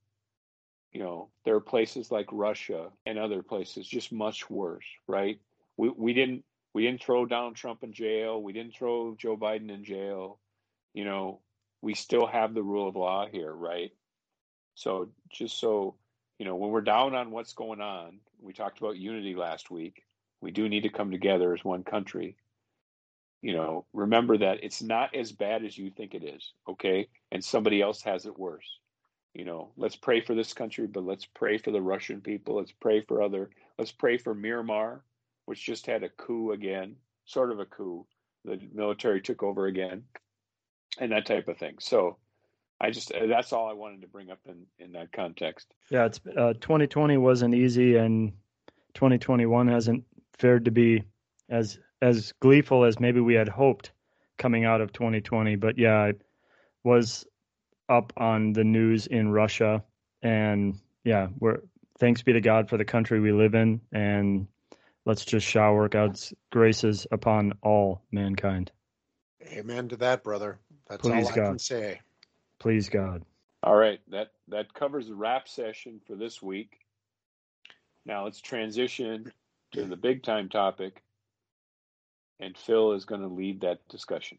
you 0.94 1.00
know, 1.00 1.28
there 1.44 1.56
are 1.56 1.60
places 1.60 2.10
like 2.12 2.28
Russia 2.30 2.86
and 3.04 3.18
other 3.18 3.42
places 3.42 3.86
just 3.86 4.12
much 4.12 4.48
worse, 4.48 4.86
right? 5.08 5.38
We 5.76 5.90
we 5.90 6.14
didn't 6.14 6.44
we 6.74 6.84
didn't 6.84 7.02
throw 7.02 7.24
Donald 7.24 7.56
Trump 7.56 7.82
in 7.82 7.92
jail. 7.92 8.42
We 8.42 8.52
didn't 8.52 8.74
throw 8.74 9.14
Joe 9.16 9.36
Biden 9.36 9.70
in 9.70 9.84
jail. 9.84 10.38
You 10.92 11.04
know, 11.04 11.40
we 11.80 11.94
still 11.94 12.26
have 12.26 12.52
the 12.52 12.62
rule 12.62 12.88
of 12.88 12.96
law 12.96 13.26
here, 13.26 13.52
right? 13.52 13.92
So 14.74 15.08
just 15.30 15.58
so 15.58 15.94
you 16.38 16.44
know, 16.44 16.56
when 16.56 16.70
we're 16.70 16.80
down 16.80 17.14
on 17.14 17.30
what's 17.30 17.52
going 17.52 17.80
on, 17.80 18.18
we 18.40 18.52
talked 18.52 18.78
about 18.78 18.96
unity 18.98 19.36
last 19.36 19.70
week. 19.70 20.02
We 20.40 20.50
do 20.50 20.68
need 20.68 20.82
to 20.82 20.88
come 20.88 21.12
together 21.12 21.54
as 21.54 21.64
one 21.64 21.84
country. 21.84 22.36
You 23.40 23.54
know, 23.54 23.86
remember 23.92 24.36
that 24.38 24.64
it's 24.64 24.82
not 24.82 25.14
as 25.14 25.30
bad 25.30 25.64
as 25.64 25.78
you 25.78 25.90
think 25.90 26.12
it 26.14 26.24
is, 26.24 26.52
okay? 26.68 27.08
And 27.30 27.44
somebody 27.44 27.80
else 27.80 28.02
has 28.02 28.26
it 28.26 28.38
worse. 28.38 28.68
you 29.34 29.44
know, 29.44 29.72
let's 29.76 29.96
pray 29.96 30.20
for 30.20 30.34
this 30.34 30.52
country, 30.52 30.86
but 30.86 31.04
let's 31.04 31.26
pray 31.26 31.58
for 31.58 31.72
the 31.72 31.82
Russian 31.82 32.20
people. 32.20 32.56
Let's 32.56 32.72
pray 32.72 33.00
for 33.02 33.20
other, 33.20 33.50
let's 33.78 33.92
pray 33.92 34.16
for 34.16 34.34
Myanmar, 34.34 35.00
which 35.46 35.64
just 35.64 35.86
had 35.86 36.02
a 36.02 36.08
coup 36.08 36.52
again, 36.52 36.96
sort 37.24 37.50
of 37.50 37.60
a 37.60 37.66
coup. 37.66 38.06
The 38.44 38.60
military 38.72 39.20
took 39.20 39.42
over 39.42 39.66
again, 39.66 40.04
and 40.98 41.12
that 41.12 41.26
type 41.26 41.48
of 41.48 41.56
thing. 41.56 41.76
So 41.80 42.18
I 42.80 42.90
just, 42.90 43.12
uh, 43.12 43.26
that's 43.26 43.52
all 43.52 43.68
I 43.68 43.72
wanted 43.72 44.02
to 44.02 44.08
bring 44.08 44.30
up 44.30 44.40
in, 44.46 44.66
in 44.78 44.92
that 44.92 45.12
context. 45.12 45.72
Yeah, 45.90 46.06
it's 46.06 46.20
uh, 46.36 46.54
2020 46.54 47.16
wasn't 47.16 47.54
easy, 47.54 47.96
and 47.96 48.32
2021 48.94 49.68
hasn't 49.68 50.04
fared 50.38 50.64
to 50.66 50.70
be 50.70 51.04
as 51.48 51.78
as 52.02 52.32
gleeful 52.40 52.84
as 52.84 53.00
maybe 53.00 53.20
we 53.20 53.34
had 53.34 53.48
hoped 53.48 53.92
coming 54.36 54.64
out 54.64 54.80
of 54.80 54.92
2020. 54.92 55.56
But 55.56 55.78
yeah, 55.78 56.06
it 56.06 56.20
was 56.82 57.26
up 57.88 58.12
on 58.16 58.52
the 58.52 58.64
news 58.64 59.06
in 59.06 59.30
Russia, 59.30 59.82
and 60.22 60.78
yeah, 61.04 61.28
we're 61.38 61.60
thanks 61.98 62.22
be 62.22 62.32
to 62.32 62.40
God 62.40 62.68
for 62.68 62.76
the 62.76 62.84
country 62.84 63.20
we 63.20 63.32
live 63.32 63.54
in, 63.54 63.80
and 63.92 64.46
let's 65.06 65.24
just 65.24 65.46
shower 65.46 65.88
God's 65.88 66.32
graces 66.50 67.06
upon 67.10 67.52
all 67.62 68.02
mankind. 68.10 68.70
Amen 69.46 69.88
to 69.88 69.96
that, 69.98 70.24
brother. 70.24 70.58
That's 70.88 71.02
Please 71.02 71.26
all 71.26 71.32
I 71.32 71.36
God. 71.36 71.48
can 71.48 71.58
say. 71.58 72.00
Please 72.58 72.88
God. 72.88 73.24
All 73.62 73.76
right, 73.76 74.00
that 74.08 74.32
that 74.48 74.74
covers 74.74 75.08
the 75.08 75.14
wrap 75.14 75.48
session 75.48 76.00
for 76.06 76.16
this 76.16 76.42
week. 76.42 76.78
Now 78.06 78.24
let's 78.24 78.40
transition 78.40 79.32
to 79.72 79.84
the 79.84 79.96
big 79.96 80.22
time 80.22 80.48
topic, 80.48 81.02
and 82.40 82.56
Phil 82.56 82.92
is 82.92 83.04
going 83.04 83.22
to 83.22 83.28
lead 83.28 83.62
that 83.62 83.86
discussion. 83.88 84.38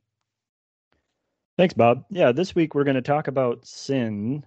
Thanks, 1.57 1.73
Bob. 1.73 2.05
Yeah, 2.09 2.31
this 2.31 2.53
week 2.53 2.75
we're 2.75 2.83
going 2.83 2.95
to 2.95 3.01
talk 3.01 3.27
about 3.27 3.65
sin, 3.65 4.45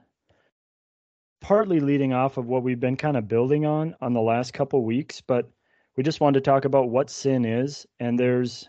partly 1.41 1.81
leading 1.81 2.13
off 2.13 2.37
of 2.37 2.47
what 2.47 2.63
we've 2.63 2.81
been 2.81 2.97
kind 2.97 3.17
of 3.17 3.27
building 3.27 3.65
on 3.65 3.97
on 4.01 4.13
the 4.13 4.21
last 4.21 4.53
couple 4.53 4.85
weeks, 4.85 5.21
but 5.21 5.51
we 5.99 6.05
just 6.05 6.21
wanted 6.21 6.45
to 6.45 6.49
talk 6.49 6.65
about 6.65 6.89
what 6.89 7.11
sin 7.11 7.45
is. 7.45 7.85
And 7.99 8.17
there's 8.17 8.69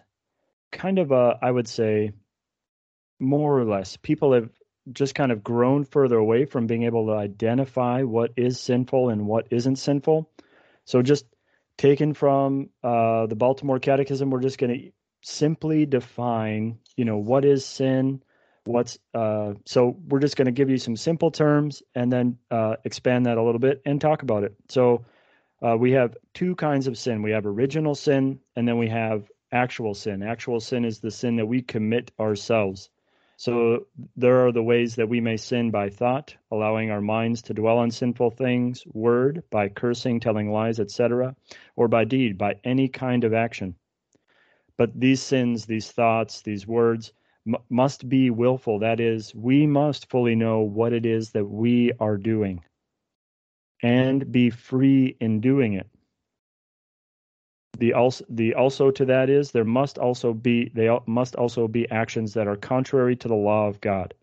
kind 0.72 0.98
of 0.98 1.12
a, 1.12 1.38
I 1.40 1.52
would 1.52 1.68
say, 1.68 2.12
more 3.20 3.60
or 3.60 3.66
less, 3.66 3.98
people 3.98 4.34
have 4.34 4.50
just 4.92 5.14
kind 5.14 5.32
of 5.32 5.44
grown 5.44 5.84
further 5.84 6.18
away 6.18 6.46
from 6.46 6.66
being 6.66 6.84
able 6.84 7.06
to 7.06 7.12
identify 7.12 8.02
what 8.02 8.32
is 8.36 8.60
sinful 8.60 9.10
and 9.10 9.28
what 9.28 9.46
isn't 9.52 9.76
sinful. 9.76 10.28
So, 10.86 11.04
just 11.04 11.26
taken 11.78 12.16
from 12.16 12.72
uh, 12.84 13.28
the 13.28 13.36
Baltimore 13.36 13.78
Catechism, 13.78 14.32
we're 14.32 14.42
just 14.42 14.58
going 14.58 14.74
to 14.74 14.92
simply 15.22 15.86
define, 15.86 16.80
you 16.98 17.06
know, 17.06 17.18
what 17.18 17.46
is 17.46 17.64
sin, 17.64 18.24
what's 18.66 18.98
uh, 19.14 19.54
so 19.68 19.96
we're 20.08 20.20
just 20.20 20.36
going 20.36 20.48
to 20.48 20.52
give 20.52 20.72
you 20.72 20.80
some 20.80 20.96
simple 20.96 21.30
terms 21.30 21.84
and 21.94 22.12
then 22.12 22.40
uh, 22.50 22.78
expand 22.86 23.28
that 23.28 23.38
a 23.38 23.44
little 23.44 23.60
bit 23.60 23.84
and 23.86 24.02
talk 24.02 24.24
about 24.24 24.44
it 24.44 24.56
so 24.68 25.06
uh, 25.62 25.76
we 25.78 25.92
have 25.92 26.16
two 26.34 26.56
kinds 26.56 26.88
of 26.88 26.98
sin. 26.98 27.22
We 27.22 27.32
have 27.32 27.46
original 27.46 27.96
sin 27.96 28.40
and 28.56 28.68
then 28.68 28.78
we 28.78 28.88
have 28.90 29.30
actual 29.52 29.94
sin. 29.94 30.24
Actual 30.24 30.60
sin 30.60 30.86
is 30.86 31.00
the 31.00 31.12
sin 31.12 31.36
that 31.38 31.46
we 31.46 31.62
commit 31.62 32.12
ourselves. 32.20 32.90
So 33.38 33.88
there 34.18 34.46
are 34.46 34.52
the 34.52 34.64
ways 34.64 34.96
that 34.96 35.08
we 35.08 35.22
may 35.22 35.38
sin 35.38 35.72
by 35.72 35.90
thought 35.90 36.36
allowing 36.52 36.92
our 36.92 37.02
minds 37.02 37.42
to 37.44 37.54
dwell 37.54 37.78
on 37.78 37.90
sinful 37.90 38.32
things 38.32 38.84
word 38.94 39.44
by 39.50 39.70
cursing 39.70 40.20
telling 40.20 40.52
lies 40.52 40.80
etc 40.80 41.36
or 41.78 41.88
by 41.88 42.04
deed 42.04 42.38
by 42.38 42.56
any 42.64 42.90
kind 42.90 43.24
of 43.24 43.34
action. 43.34 43.76
But 44.78 44.98
these 45.00 45.22
sins 45.22 45.66
these 45.66 45.92
thoughts 45.92 46.42
these 46.42 46.68
words 46.68 47.14
must 47.70 48.08
be 48.08 48.30
willful. 48.30 48.80
That 48.80 49.00
is, 49.00 49.34
we 49.34 49.66
must 49.66 50.10
fully 50.10 50.36
know 50.36 50.60
what 50.60 50.94
it 50.94 51.06
is 51.06 51.32
that 51.32 51.46
we 51.46 51.92
are 52.00 52.18
doing 52.18 52.62
and 53.82 54.32
be 54.32 54.50
free 54.50 55.16
in 55.20 55.40
doing 55.42 55.74
it. 55.74 55.88
The 57.78 57.94
also, 57.94 58.26
the 58.30 58.56
also 58.56 58.92
to 58.92 59.06
that 59.06 59.30
is 59.30 59.52
there 59.52 59.64
must 59.64 59.98
also 59.98 60.34
be 60.34 60.70
they 60.74 60.90
must 61.06 61.36
also 61.36 61.68
be 61.68 61.90
actions 61.90 62.34
that 62.34 62.48
are 62.48 62.58
contrary 62.58 63.16
to 63.18 63.28
the 63.28 63.36
law 63.36 63.68
of 63.68 63.80
God. 63.80 64.14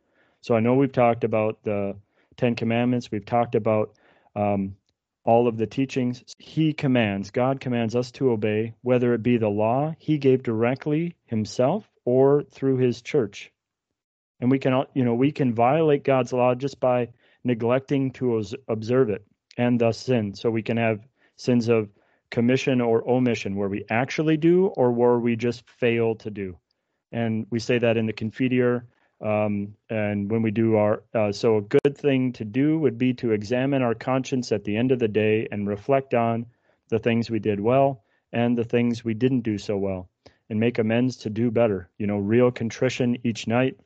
So 0.42 0.54
I 0.54 0.60
know 0.60 0.74
we've 0.74 0.92
talked 0.92 1.24
about 1.24 1.62
the 1.62 1.96
Ten 2.36 2.54
Commandments. 2.54 3.10
We've 3.10 3.24
talked 3.24 3.54
about 3.54 3.94
um, 4.34 4.76
all 5.24 5.48
of 5.48 5.56
the 5.56 5.66
teachings. 5.66 6.22
He 6.38 6.74
commands. 6.74 7.30
God 7.30 7.60
commands 7.60 7.96
us 7.96 8.10
to 8.12 8.30
obey, 8.30 8.74
whether 8.82 9.14
it 9.14 9.22
be 9.22 9.38
the 9.38 9.48
law 9.48 9.94
He 9.98 10.18
gave 10.18 10.42
directly 10.42 11.16
Himself 11.24 11.90
or 12.06 12.42
through 12.44 12.76
his 12.78 13.02
church. 13.02 13.52
And 14.40 14.50
we 14.50 14.58
can, 14.58 14.84
you 14.94 15.04
know, 15.04 15.14
we 15.14 15.32
can 15.32 15.52
violate 15.52 16.04
God's 16.04 16.32
law 16.32 16.54
just 16.54 16.80
by 16.80 17.08
neglecting 17.44 18.12
to 18.12 18.42
observe 18.68 19.10
it 19.10 19.26
and 19.56 19.80
thus 19.80 19.98
sin. 19.98 20.34
So 20.34 20.50
we 20.50 20.62
can 20.62 20.76
have 20.76 21.00
sins 21.36 21.68
of 21.68 21.88
commission 22.30 22.80
or 22.80 23.08
omission 23.08 23.56
where 23.56 23.68
we 23.68 23.84
actually 23.90 24.36
do 24.36 24.66
or 24.66 24.92
where 24.92 25.18
we 25.18 25.36
just 25.36 25.68
fail 25.68 26.14
to 26.16 26.30
do. 26.30 26.58
And 27.12 27.46
we 27.50 27.58
say 27.58 27.78
that 27.78 27.96
in 27.96 28.06
the 28.06 28.12
Confiteor. 28.12 28.82
Um, 29.20 29.74
and 29.88 30.30
when 30.30 30.42
we 30.42 30.50
do 30.50 30.76
our, 30.76 31.02
uh, 31.14 31.32
so 31.32 31.56
a 31.56 31.62
good 31.62 31.96
thing 31.96 32.32
to 32.34 32.44
do 32.44 32.78
would 32.78 32.98
be 32.98 33.14
to 33.14 33.32
examine 33.32 33.82
our 33.82 33.94
conscience 33.94 34.52
at 34.52 34.64
the 34.64 34.76
end 34.76 34.92
of 34.92 34.98
the 34.98 35.08
day 35.08 35.48
and 35.50 35.66
reflect 35.66 36.12
on 36.12 36.46
the 36.88 36.98
things 36.98 37.30
we 37.30 37.38
did 37.38 37.58
well 37.58 38.04
and 38.32 38.58
the 38.58 38.64
things 38.64 39.04
we 39.04 39.14
didn't 39.14 39.40
do 39.40 39.56
so 39.56 39.76
well 39.76 40.10
and 40.50 40.60
make 40.60 40.78
amends 40.78 41.16
to 41.16 41.30
do 41.30 41.50
better. 41.50 41.88
You 41.98 42.06
know, 42.06 42.18
real 42.18 42.50
contrition 42.50 43.18
each 43.24 43.46
night 43.46 43.78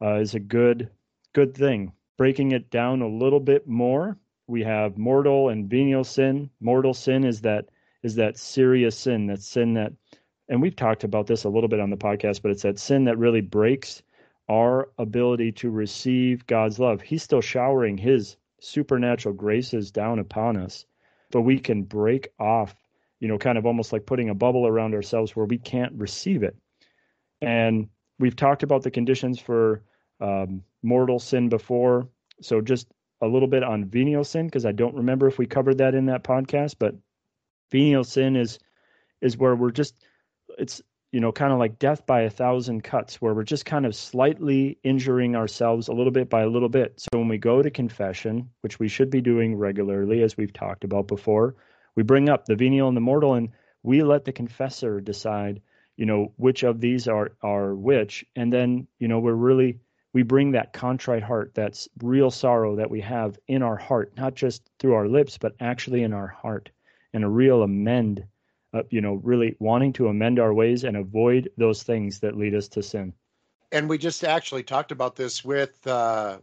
uh, 0.00 0.14
is 0.14 0.34
a 0.34 0.40
good 0.40 0.90
good 1.32 1.54
thing. 1.54 1.92
Breaking 2.16 2.52
it 2.52 2.70
down 2.70 3.02
a 3.02 3.08
little 3.08 3.40
bit 3.40 3.68
more, 3.68 4.16
we 4.48 4.62
have 4.64 4.98
mortal 4.98 5.50
and 5.50 5.70
venial 5.70 6.04
sin. 6.04 6.50
Mortal 6.60 6.94
sin 6.94 7.24
is 7.24 7.40
that 7.42 7.66
is 8.02 8.16
that 8.16 8.36
serious 8.36 8.96
sin, 8.96 9.26
that 9.26 9.42
sin 9.42 9.74
that 9.74 9.92
and 10.48 10.60
we've 10.62 10.76
talked 10.76 11.04
about 11.04 11.26
this 11.26 11.44
a 11.44 11.48
little 11.48 11.68
bit 11.68 11.80
on 11.80 11.90
the 11.90 11.96
podcast, 11.96 12.42
but 12.42 12.50
it's 12.50 12.62
that 12.62 12.78
sin 12.78 13.04
that 13.04 13.18
really 13.18 13.42
breaks 13.42 14.02
our 14.48 14.88
ability 14.98 15.52
to 15.52 15.70
receive 15.70 16.46
God's 16.46 16.78
love. 16.78 17.02
He's 17.02 17.22
still 17.22 17.42
showering 17.42 17.98
his 17.98 18.36
supernatural 18.60 19.34
graces 19.34 19.90
down 19.90 20.18
upon 20.18 20.56
us, 20.56 20.86
but 21.30 21.42
we 21.42 21.58
can 21.58 21.82
break 21.82 22.28
off 22.40 22.74
you 23.20 23.28
know, 23.28 23.38
kind 23.38 23.58
of 23.58 23.66
almost 23.66 23.92
like 23.92 24.06
putting 24.06 24.30
a 24.30 24.34
bubble 24.34 24.66
around 24.66 24.94
ourselves 24.94 25.34
where 25.34 25.46
we 25.46 25.58
can't 25.58 25.92
receive 25.94 26.42
it. 26.42 26.56
And 27.40 27.88
we've 28.18 28.36
talked 28.36 28.62
about 28.62 28.82
the 28.82 28.90
conditions 28.90 29.40
for 29.40 29.82
um, 30.20 30.62
mortal 30.82 31.18
sin 31.18 31.48
before. 31.48 32.08
So 32.40 32.60
just 32.60 32.86
a 33.20 33.26
little 33.26 33.48
bit 33.48 33.62
on 33.62 33.84
venial 33.84 34.24
sin 34.24 34.46
because 34.46 34.66
I 34.66 34.72
don't 34.72 34.94
remember 34.94 35.26
if 35.26 35.38
we 35.38 35.46
covered 35.46 35.78
that 35.78 35.94
in 35.94 36.06
that 36.06 36.24
podcast. 36.24 36.76
But 36.78 36.94
venial 37.70 38.04
sin 38.04 38.36
is 38.36 38.58
is 39.20 39.36
where 39.36 39.56
we're 39.56 39.70
just 39.70 39.94
it's 40.58 40.80
you 41.12 41.20
know 41.20 41.32
kind 41.32 41.52
of 41.52 41.58
like 41.58 41.78
death 41.78 42.06
by 42.06 42.22
a 42.22 42.30
thousand 42.30 42.84
cuts 42.84 43.20
where 43.20 43.34
we're 43.34 43.42
just 43.42 43.66
kind 43.66 43.86
of 43.86 43.94
slightly 43.94 44.78
injuring 44.82 45.36
ourselves 45.36 45.88
a 45.88 45.92
little 45.92 46.12
bit 46.12 46.28
by 46.28 46.42
a 46.42 46.48
little 46.48 46.68
bit 46.68 46.94
so 46.98 47.18
when 47.18 47.28
we 47.28 47.38
go 47.38 47.62
to 47.62 47.70
confession 47.70 48.48
which 48.60 48.78
we 48.78 48.88
should 48.88 49.10
be 49.10 49.20
doing 49.20 49.56
regularly 49.56 50.22
as 50.22 50.36
we've 50.36 50.52
talked 50.52 50.84
about 50.84 51.08
before 51.08 51.56
we 51.98 52.04
bring 52.04 52.28
up 52.28 52.44
the 52.44 52.54
venial 52.54 52.86
and 52.86 52.96
the 52.96 53.00
mortal, 53.00 53.34
and 53.34 53.48
we 53.82 54.04
let 54.04 54.24
the 54.24 54.30
confessor 54.30 55.00
decide, 55.00 55.60
you 55.96 56.06
know, 56.06 56.32
which 56.36 56.62
of 56.62 56.80
these 56.80 57.08
are 57.08 57.32
are 57.42 57.74
which, 57.74 58.24
and 58.36 58.52
then 58.52 58.86
you 59.00 59.08
know 59.08 59.18
we're 59.18 59.32
really 59.32 59.80
we 60.12 60.22
bring 60.22 60.52
that 60.52 60.72
contrite 60.72 61.22
heart, 61.22 61.52
that's 61.54 61.88
real 62.02 62.30
sorrow 62.30 62.76
that 62.76 62.90
we 62.90 63.00
have 63.00 63.38
in 63.48 63.62
our 63.62 63.76
heart, 63.76 64.12
not 64.16 64.34
just 64.34 64.70
through 64.78 64.94
our 64.94 65.08
lips, 65.08 65.38
but 65.38 65.54
actually 65.60 66.02
in 66.02 66.12
our 66.12 66.26
heart, 66.26 66.70
and 67.12 67.24
a 67.24 67.28
real 67.28 67.62
amend, 67.62 68.24
uh, 68.72 68.82
you 68.90 69.00
know, 69.00 69.14
really 69.22 69.56
wanting 69.58 69.92
to 69.94 70.08
amend 70.08 70.38
our 70.38 70.54
ways 70.54 70.84
and 70.84 70.96
avoid 70.96 71.50
those 71.56 71.82
things 71.82 72.20
that 72.20 72.36
lead 72.36 72.54
us 72.54 72.68
to 72.68 72.82
sin. 72.82 73.12
And 73.70 73.88
we 73.88 73.98
just 73.98 74.24
actually 74.24 74.62
talked 74.62 74.92
about 74.92 75.14
this 75.14 75.44
with 75.44 75.86
uh, 75.86 76.38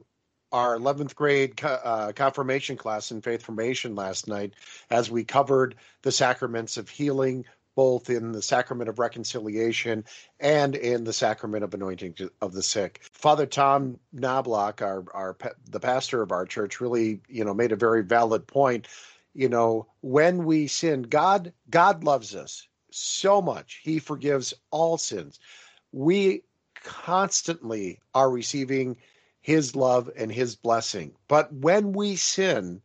our 0.51 0.77
11th 0.77 1.15
grade 1.15 1.59
uh, 1.63 2.11
confirmation 2.15 2.77
class 2.77 3.11
in 3.11 3.21
faith 3.21 3.41
formation 3.41 3.95
last 3.95 4.27
night 4.27 4.53
as 4.89 5.09
we 5.09 5.23
covered 5.23 5.75
the 6.03 6.11
sacraments 6.11 6.77
of 6.77 6.87
healing 6.87 7.45
both 7.75 8.09
in 8.09 8.31
the 8.31 8.41
sacrament 8.41 8.89
of 8.89 8.99
reconciliation 8.99 10.03
and 10.39 10.75
in 10.75 11.03
the 11.03 11.13
sacrament 11.13 11.63
of 11.63 11.73
anointing 11.73 12.15
of 12.41 12.53
the 12.53 12.63
sick. 12.63 13.01
Father 13.11 13.45
Tom 13.45 13.99
Knobloch, 14.13 14.81
our 14.81 15.05
our 15.13 15.37
the 15.69 15.79
pastor 15.79 16.21
of 16.21 16.31
our 16.31 16.45
church, 16.45 16.79
really 16.81 17.21
you 17.27 17.43
know 17.43 17.53
made 17.53 17.71
a 17.71 17.77
very 17.77 18.03
valid 18.03 18.47
point. 18.47 18.87
You 19.33 19.49
know, 19.49 19.87
when 20.01 20.45
we 20.45 20.67
sin, 20.67 21.03
God 21.03 21.51
God 21.69 22.03
loves 22.03 22.35
us 22.35 22.67
so 22.91 23.41
much; 23.41 23.81
He 23.83 23.99
forgives 23.99 24.53
all 24.71 24.97
sins. 24.97 25.39
We 25.91 26.43
constantly 26.85 27.99
are 28.13 28.29
receiving 28.29 28.97
his 29.41 29.75
love 29.75 30.09
and 30.17 30.31
his 30.31 30.55
blessing. 30.55 31.13
But 31.27 31.53
when 31.53 31.93
we 31.93 32.15
sin, 32.15 32.81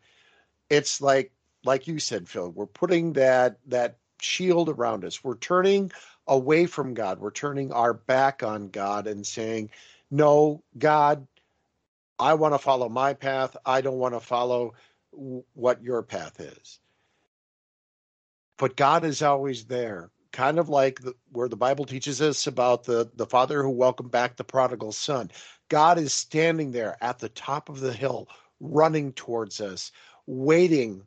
it's 0.68 1.00
like 1.00 1.32
like 1.64 1.86
you 1.86 1.98
said, 1.98 2.28
Phil, 2.28 2.50
we're 2.50 2.66
putting 2.66 3.14
that 3.14 3.58
that 3.66 3.96
shield 4.20 4.68
around 4.68 5.04
us. 5.04 5.22
We're 5.24 5.36
turning 5.36 5.92
away 6.26 6.66
from 6.66 6.94
God. 6.94 7.18
We're 7.18 7.30
turning 7.30 7.72
our 7.72 7.94
back 7.94 8.42
on 8.42 8.68
God 8.68 9.06
and 9.06 9.26
saying, 9.26 9.70
"No, 10.10 10.62
God, 10.78 11.26
I 12.20 12.34
want 12.34 12.54
to 12.54 12.58
follow 12.58 12.88
my 12.88 13.14
path. 13.14 13.56
I 13.64 13.80
don't 13.80 13.98
want 13.98 14.14
to 14.14 14.20
follow 14.20 14.74
what 15.10 15.82
your 15.82 16.02
path 16.02 16.38
is. 16.38 16.80
But 18.58 18.76
God 18.76 19.04
is 19.04 19.22
always 19.22 19.64
there, 19.64 20.10
kind 20.32 20.58
of 20.58 20.68
like 20.68 21.00
the, 21.00 21.14
where 21.32 21.48
the 21.48 21.56
Bible 21.56 21.86
teaches 21.86 22.20
us 22.20 22.46
about 22.46 22.84
the, 22.84 23.10
the 23.14 23.26
father 23.26 23.62
who 23.62 23.70
welcomed 23.70 24.10
back 24.10 24.36
the 24.36 24.44
prodigal 24.44 24.92
son. 24.92 25.30
God 25.68 25.98
is 25.98 26.12
standing 26.12 26.72
there 26.72 26.96
at 27.00 27.18
the 27.18 27.30
top 27.30 27.70
of 27.70 27.80
the 27.80 27.92
hill, 27.92 28.28
running 28.60 29.12
towards 29.14 29.60
us, 29.60 29.92
waiting 30.26 31.02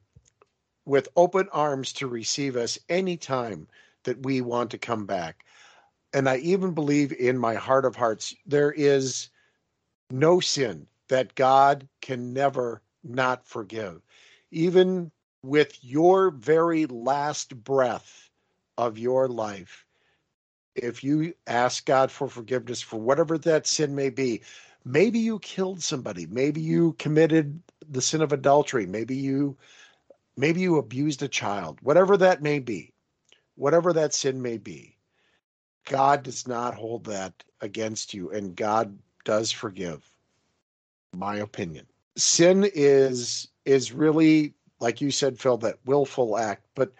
with 0.85 1.07
open 1.15 1.47
arms 1.51 1.93
to 1.93 2.07
receive 2.07 2.55
us 2.55 2.77
anytime 2.89 3.67
that 4.03 4.23
we 4.23 4.41
want 4.41 4.71
to 4.71 4.77
come 4.77 5.05
back. 5.05 5.45
And 6.13 6.29
I 6.29 6.37
even 6.37 6.73
believe 6.73 7.11
in 7.13 7.37
my 7.37 7.55
heart 7.55 7.85
of 7.85 7.95
hearts, 7.95 8.35
there 8.45 8.71
is 8.71 9.29
no 10.11 10.39
sin 10.39 10.87
that 11.07 11.35
God 11.35 11.87
can 12.01 12.33
never 12.33 12.81
not 13.03 13.47
forgive. 13.47 14.01
Even 14.51 15.11
with 15.41 15.83
your 15.83 16.31
very 16.31 16.85
last 16.85 17.55
breath 17.63 18.29
of 18.77 18.97
your 18.97 19.27
life, 19.27 19.85
if 20.75 21.03
you 21.03 21.33
ask 21.47 21.85
God 21.85 22.11
for 22.11 22.27
forgiveness 22.27 22.81
for 22.81 22.99
whatever 22.99 23.37
that 23.39 23.67
sin 23.67 23.95
may 23.95 24.09
be, 24.09 24.41
maybe 24.85 25.19
you 25.19 25.39
killed 25.39 25.81
somebody, 25.81 26.25
maybe 26.27 26.61
you 26.61 26.93
committed 26.93 27.61
the 27.89 28.01
sin 28.01 28.21
of 28.21 28.31
adultery, 28.31 28.85
maybe 28.85 29.15
you 29.15 29.57
maybe 30.37 30.61
you 30.61 30.77
abused 30.77 31.21
a 31.23 31.27
child, 31.27 31.79
whatever 31.81 32.17
that 32.17 32.41
may 32.41 32.59
be, 32.59 32.93
whatever 33.55 33.93
that 33.93 34.13
sin 34.13 34.41
may 34.41 34.57
be. 34.57 34.97
God 35.85 36.23
does 36.23 36.47
not 36.47 36.75
hold 36.75 37.05
that 37.05 37.43
against 37.61 38.13
you 38.13 38.31
and 38.31 38.55
God 38.55 38.97
does 39.25 39.51
forgive. 39.51 40.09
My 41.13 41.37
opinion. 41.37 41.85
Sin 42.15 42.69
is 42.73 43.49
is 43.65 43.91
really 43.91 44.53
like 44.79 45.01
you 45.01 45.11
said 45.11 45.39
Phil 45.39 45.57
that 45.57 45.77
willful 45.85 46.37
act, 46.37 46.65
but 46.75 46.91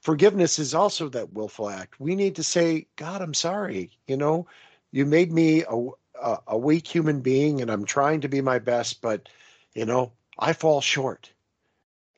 forgiveness 0.00 0.58
is 0.58 0.74
also 0.74 1.08
that 1.08 1.32
willful 1.32 1.68
act. 1.68 2.00
We 2.00 2.14
need 2.14 2.36
to 2.36 2.42
say, 2.42 2.86
God, 2.96 3.20
I'm 3.20 3.34
sorry. 3.34 3.90
You 4.06 4.16
know, 4.16 4.46
you 4.92 5.06
made 5.06 5.32
me 5.32 5.64
a, 5.68 5.88
a, 6.22 6.38
a 6.48 6.58
weak 6.58 6.86
human 6.86 7.20
being 7.20 7.60
and 7.60 7.70
I'm 7.70 7.84
trying 7.84 8.20
to 8.22 8.28
be 8.28 8.40
my 8.40 8.58
best, 8.58 9.00
but, 9.02 9.28
you 9.74 9.84
know, 9.84 10.12
I 10.38 10.52
fall 10.52 10.80
short. 10.80 11.32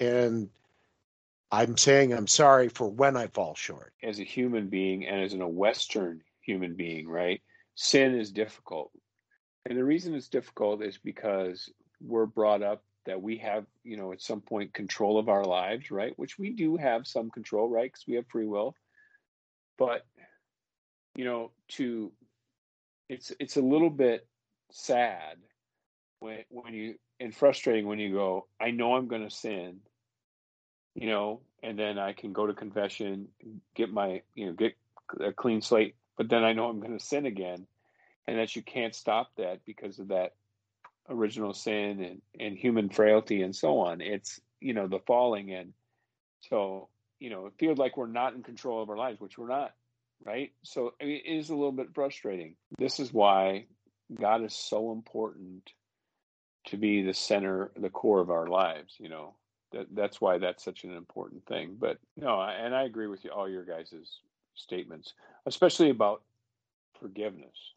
And 0.01 0.49
I'm 1.51 1.77
saying 1.77 2.13
I'm 2.13 2.27
sorry 2.27 2.69
for 2.69 2.89
when 2.89 3.17
I 3.17 3.27
fall 3.29 3.55
short. 3.55 3.93
As 4.03 4.19
a 4.19 4.25
human 4.25 4.69
being 4.69 5.07
and 5.07 5.21
as 5.21 5.35
in 5.35 5.43
a 5.43 5.49
Western 5.49 6.23
human 6.41 6.75
being, 6.75 7.09
right? 7.09 7.41
Sin 7.75 8.15
is 8.15 8.33
difficult. 8.33 8.91
And 9.67 9.79
the 9.79 9.85
reason 9.85 10.15
it's 10.15 10.29
difficult 10.29 10.83
is 10.83 10.99
because 10.99 11.71
we're 12.01 12.27
brought 12.27 12.63
up 12.63 12.83
that 13.07 13.21
we 13.21 13.37
have, 13.39 13.65
you 13.85 13.97
know, 13.97 14.13
at 14.13 14.21
some 14.21 14.41
point 14.41 14.75
control 14.75 15.19
of 15.19 15.29
our 15.29 15.45
lives, 15.45 15.91
right? 15.91 16.13
Which 16.19 16.39
we 16.39 16.51
do 16.51 16.77
have 16.77 17.07
some 17.07 17.31
control, 17.31 17.69
right? 17.69 17.93
Because 17.93 18.07
we 18.07 18.15
have 18.15 18.27
free 18.29 18.47
will. 18.47 18.75
But, 19.79 20.07
you 21.17 21.25
know, 21.25 21.53
to 21.71 22.13
it's 23.09 23.33
it's 23.39 23.57
a 23.57 23.63
little 23.63 23.91
bit 23.91 24.27
sad 24.71 25.37
when 26.23 26.39
when 26.49 26.73
you 26.73 26.95
and 27.21 27.35
frustrating 27.35 27.87
when 27.87 27.99
you 27.99 28.13
go, 28.13 28.47
I 28.61 28.71
know 28.71 28.95
I'm 28.95 29.09
going 29.09 29.29
to 29.29 29.35
sin, 29.35 29.81
you 30.95 31.09
know, 31.09 31.41
and 31.63 31.79
then 31.79 31.99
I 31.99 32.13
can 32.13 32.33
go 32.33 32.47
to 32.47 32.55
confession, 32.55 33.29
get 33.75 33.93
my, 33.93 34.23
you 34.35 34.47
know, 34.47 34.53
get 34.53 34.75
a 35.21 35.33
clean 35.33 35.61
slate, 35.61 35.97
but 36.17 36.29
then 36.29 36.45
I 36.45 36.53
know 36.53 36.69
I'm 36.69 36.81
going 36.81 36.97
to 36.99 37.05
sin 37.05 37.27
again, 37.27 37.67
and 38.27 38.39
that 38.39 38.57
you 38.57 38.63
can't 38.63 38.95
stop 38.95 39.33
that 39.37 39.61
because 39.67 39.99
of 39.99 40.09
that 40.09 40.35
original 41.09 41.53
sin 41.53 42.03
and, 42.03 42.23
and 42.39 42.57
human 42.57 42.89
frailty 42.89 43.43
and 43.43 43.55
so 43.55 43.81
on. 43.81 44.01
It's, 44.01 44.41
you 44.61 44.75
know, 44.75 44.87
the 44.87 45.01
falling 45.01 45.53
and 45.53 45.73
so, 46.49 46.89
you 47.21 47.31
know, 47.31 47.47
it 47.47 47.53
feels 47.59 47.79
like 47.79 47.97
we're 47.97 48.07
not 48.07 48.35
in 48.35 48.43
control 48.43 48.83
of 48.83 48.91
our 48.91 48.97
lives, 48.97 49.21
which 49.21 49.39
we're 49.39 49.49
not, 49.49 49.73
right? 50.25 50.53
So 50.63 50.95
I 51.01 51.05
mean, 51.05 51.21
it 51.25 51.37
is 51.39 51.51
a 51.51 51.55
little 51.55 51.73
bit 51.73 51.95
frustrating. 51.95 52.57
This 52.79 53.01
is 53.01 53.13
why 53.13 53.67
God 54.13 54.45
is 54.45 54.55
so 54.55 54.93
important 54.93 55.71
to 56.67 56.77
be 56.77 57.03
the 57.03 57.15
center, 57.15 57.71
the 57.77 57.91
core 57.91 58.21
of 58.21 58.31
our 58.31 58.47
lives, 58.47 58.95
you 58.99 59.09
know. 59.09 59.35
That, 59.73 59.87
that's 59.95 60.21
why 60.21 60.37
that's 60.37 60.63
such 60.63 60.85
an 60.85 60.95
important 60.95 61.47
thing. 61.47 61.77
But 61.79 61.99
no, 62.17 62.41
and 62.43 62.75
I 62.75 62.85
agree 62.85 63.07
with 63.07 63.25
you, 63.25 63.31
all 63.31 63.49
your 63.49 63.65
guys' 63.65 64.21
statements, 64.55 65.15
especially 65.47 65.89
about 65.89 66.23
forgiveness 67.01 67.73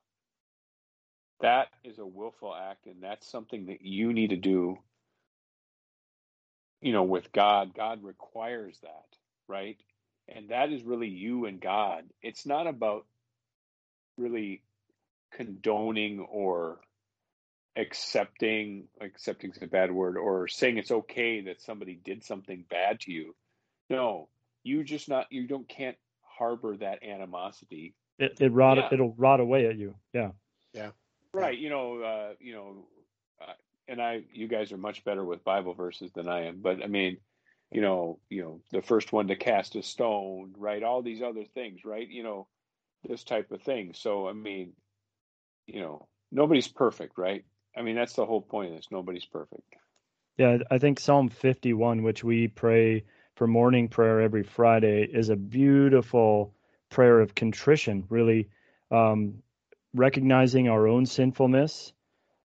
that 1.41 1.67
is 1.84 2.00
a 2.00 2.06
willful 2.06 2.56
act 2.56 2.86
and 2.86 3.02
that's 3.02 3.30
something 3.30 3.65
that 3.65 3.82
you 3.82 4.13
need 4.13 4.30
to 4.30 4.38
do 4.38 4.78
you 6.82 6.93
know 6.93 7.04
with 7.04 7.32
god 7.32 7.74
god 7.76 8.04
requires 8.04 8.80
that 8.82 9.06
right 9.48 9.78
and 10.28 10.50
that 10.50 10.71
is 10.71 10.84
really 10.84 11.08
you 11.08 11.45
and 11.45 11.60
god 11.60 12.04
it's 12.21 12.45
not 12.45 12.67
about 12.67 13.06
really 14.17 14.62
condoning 15.32 16.19
or 16.19 16.80
accepting 17.78 18.88
accepting 19.02 19.52
is 19.52 19.62
a 19.62 19.68
bad 19.68 19.92
word 19.92 20.18
or 20.18 20.48
saying 20.48 20.78
it's 20.78 20.92
okay 20.92 21.42
that 21.42 21.62
somebody 21.62 22.00
did 22.06 22.24
something 22.24 22.64
bad 22.70 23.00
to 23.02 23.12
you 23.12 23.36
no 23.90 24.30
you 24.64 24.84
just 24.84 25.10
not 25.10 25.26
you 25.30 25.46
don't 25.46 25.68
can't 25.68 25.98
harbor 26.22 26.78
that 26.78 27.04
animosity 27.04 27.94
it, 28.18 28.38
it 28.40 28.52
rot 28.54 28.78
yeah. 28.78 28.90
it'll 28.92 29.14
rot 29.18 29.42
away 29.42 29.68
at 29.68 29.78
you 29.78 29.94
yeah 30.14 30.30
yeah 30.74 30.92
Right. 31.36 31.58
You 31.58 31.70
know, 31.70 32.00
uh, 32.00 32.34
you 32.40 32.54
know, 32.54 32.88
uh, 33.42 33.54
and 33.90 34.02
I, 34.02 34.24
you 34.32 34.48
guys 34.48 34.72
are 34.72 34.78
much 34.78 35.04
better 35.04 35.24
with 35.24 35.44
Bible 35.44 35.74
verses 35.74 36.12
than 36.14 36.30
I 36.30 36.46
am, 36.46 36.62
but 36.62 36.82
I 36.82 36.88
mean, 36.88 37.18
you 37.72 37.82
know, 37.82 38.20
you 38.30 38.42
know, 38.42 38.62
the 38.72 38.82
first 38.82 39.12
one 39.12 39.28
to 39.28 39.36
cast 39.36 39.76
a 39.76 39.84
stone, 39.84 40.54
right? 40.58 40.82
All 40.82 41.02
these 41.02 41.22
other 41.22 41.44
things, 41.44 41.84
right? 41.84 42.08
You 42.08 42.24
know, 42.24 42.48
this 43.04 43.26
type 43.26 43.52
of 43.52 43.62
thing. 43.64 43.92
So, 43.94 44.30
I 44.30 44.34
mean, 44.34 44.74
you 45.68 45.82
know, 45.82 46.08
nobody's 46.32 46.70
perfect, 46.70 47.18
right? 47.18 47.44
I 47.76 47.82
mean, 47.82 47.96
that's 47.96 48.14
the 48.14 48.26
whole 48.26 48.42
point 48.42 48.76
this. 48.76 48.88
Nobody's 48.92 49.26
perfect. 49.26 49.76
Yeah, 50.38 50.58
I 50.70 50.78
think 50.80 51.00
Psalm 51.00 51.30
51, 51.30 52.04
which 52.04 52.24
we 52.24 52.48
pray 52.48 53.06
for 53.36 53.48
morning 53.48 53.88
prayer 53.88 54.22
every 54.22 54.44
Friday, 54.44 55.04
is 55.04 55.30
a 55.30 55.36
beautiful 55.36 56.54
prayer 56.90 57.20
of 57.20 57.36
contrition, 57.36 58.06
really 58.10 58.50
um, 58.92 59.42
recognizing 59.94 60.70
our 60.70 60.88
own 60.88 61.06
sinfulness, 61.06 61.94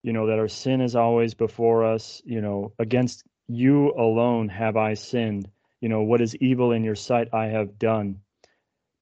you 0.03 0.13
know, 0.13 0.27
that 0.27 0.39
our 0.39 0.47
sin 0.47 0.81
is 0.81 0.95
always 0.95 1.33
before 1.33 1.85
us, 1.85 2.21
you 2.25 2.41
know, 2.41 2.73
against 2.79 3.23
you 3.47 3.93
alone 3.93 4.49
have 4.49 4.77
I 4.77 4.93
sinned. 4.93 5.49
You 5.79 5.89
know, 5.89 6.01
what 6.01 6.21
is 6.21 6.35
evil 6.37 6.71
in 6.71 6.83
your 6.83 6.95
sight 6.95 7.33
I 7.33 7.47
have 7.47 7.79
done. 7.79 8.21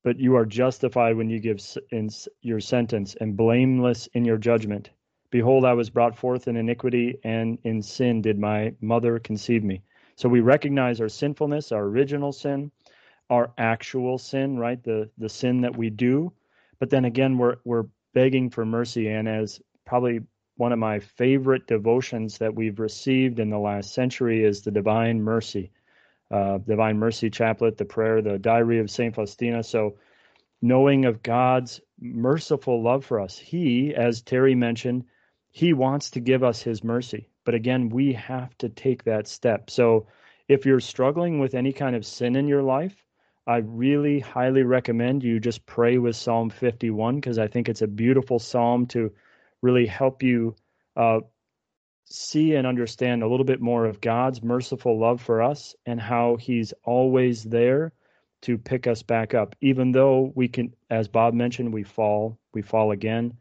But 0.04 0.20
you 0.20 0.36
are 0.36 0.46
justified 0.46 1.18
when 1.18 1.30
you 1.30 1.40
give 1.40 1.60
in 1.92 2.10
your 2.42 2.60
sentence 2.60 3.16
and 3.20 3.36
blameless 3.36 4.08
in 4.14 4.26
your 4.26 4.38
judgment. 4.38 4.92
Behold, 5.36 5.66
I 5.66 5.74
was 5.74 5.90
brought 5.90 6.16
forth 6.16 6.48
in 6.48 6.56
iniquity, 6.56 7.20
and 7.26 7.58
in 7.66 7.82
sin 7.82 8.22
did 8.22 8.40
my 8.40 8.74
mother 8.80 9.20
conceive 9.20 9.66
me. 9.66 9.82
So 10.16 10.30
we 10.30 10.40
recognize 10.40 11.02
our 11.02 11.10
sinfulness, 11.10 11.74
our 11.74 11.84
original 11.84 12.32
sin, 12.32 12.72
our 13.30 13.52
actual 13.58 14.18
sin, 14.18 14.58
right? 14.58 14.82
The 14.82 15.10
the 15.18 15.28
sin 15.28 15.60
that 15.60 15.76
we 15.76 15.90
do. 15.90 16.32
But 16.80 16.90
then 16.90 17.04
again, 17.04 17.38
we're 17.38 17.58
we're 17.66 17.88
begging 18.14 18.50
for 18.50 18.66
mercy. 18.66 19.10
And 19.10 19.28
as 19.28 19.60
probably 19.84 20.22
one 20.56 20.72
of 20.72 20.80
my 20.80 21.00
favorite 21.00 21.68
devotions 21.68 22.38
that 22.38 22.56
we've 22.56 22.80
received 22.80 23.38
in 23.38 23.50
the 23.50 23.60
last 23.60 23.94
century 23.94 24.46
is 24.46 24.62
the 24.62 24.72
Divine 24.72 25.22
Mercy, 25.22 25.70
uh, 26.32 26.60
Divine 26.60 26.98
Mercy 26.98 27.30
Chaplet, 27.30 27.76
the 27.76 27.84
prayer, 27.84 28.22
the 28.22 28.40
Diary 28.40 28.80
of 28.80 28.90
Saint 28.90 29.14
Faustina. 29.14 29.64
So, 29.64 29.98
knowing 30.62 31.04
of 31.04 31.22
God's 31.24 31.82
merciful 32.00 32.82
love 32.82 33.04
for 33.04 33.20
us, 33.20 33.38
He, 33.38 33.94
as 33.94 34.22
Terry 34.22 34.56
mentioned, 34.56 35.04
He 35.56 35.72
wants 35.72 36.12
to 36.12 36.20
give 36.20 36.44
us 36.44 36.62
His 36.62 36.84
mercy. 36.84 37.30
But 37.46 37.56
again, 37.56 37.88
we 37.88 38.12
have 38.12 38.58
to 38.58 38.68
take 38.68 39.06
that 39.06 39.26
step. 39.26 39.70
So, 39.70 40.08
if 40.50 40.66
you're 40.66 40.82
struggling 40.82 41.40
with 41.40 41.56
any 41.56 41.72
kind 41.72 41.96
of 41.96 42.06
sin 42.06 42.36
in 42.36 42.50
your 42.50 42.62
life, 42.62 42.94
I 43.48 43.60
really 43.60 44.20
highly 44.20 44.64
recommend 44.64 45.24
you 45.24 45.40
just 45.40 45.66
pray 45.66 45.98
with 45.98 46.18
Psalm 46.18 46.50
51 46.50 47.16
because 47.16 47.40
I 47.40 47.48
think 47.48 47.70
it's 47.70 47.82
a 47.82 47.88
beautiful 47.88 48.38
psalm 48.38 48.88
to 48.88 49.14
really 49.62 49.86
help 49.86 50.24
you 50.24 50.58
uh, 50.98 51.22
see 52.04 52.56
and 52.56 52.68
understand 52.68 53.24
a 53.24 53.28
little 53.30 53.46
bit 53.46 53.62
more 53.62 53.86
of 53.86 54.02
God's 54.02 54.44
merciful 54.44 55.00
love 55.00 55.22
for 55.22 55.42
us 55.42 55.74
and 55.86 56.02
how 56.02 56.36
He's 56.36 56.74
always 56.84 57.46
there 57.46 57.94
to 58.42 58.58
pick 58.58 58.88
us 58.88 59.04
back 59.04 59.34
up. 59.34 59.56
Even 59.62 59.94
though 59.94 60.34
we 60.36 60.50
can, 60.50 60.76
as 60.90 61.08
Bob 61.08 61.34
mentioned, 61.34 61.74
we 61.74 61.84
fall, 61.84 62.38
we 62.54 62.62
fall 62.62 62.92
again. 62.92 63.38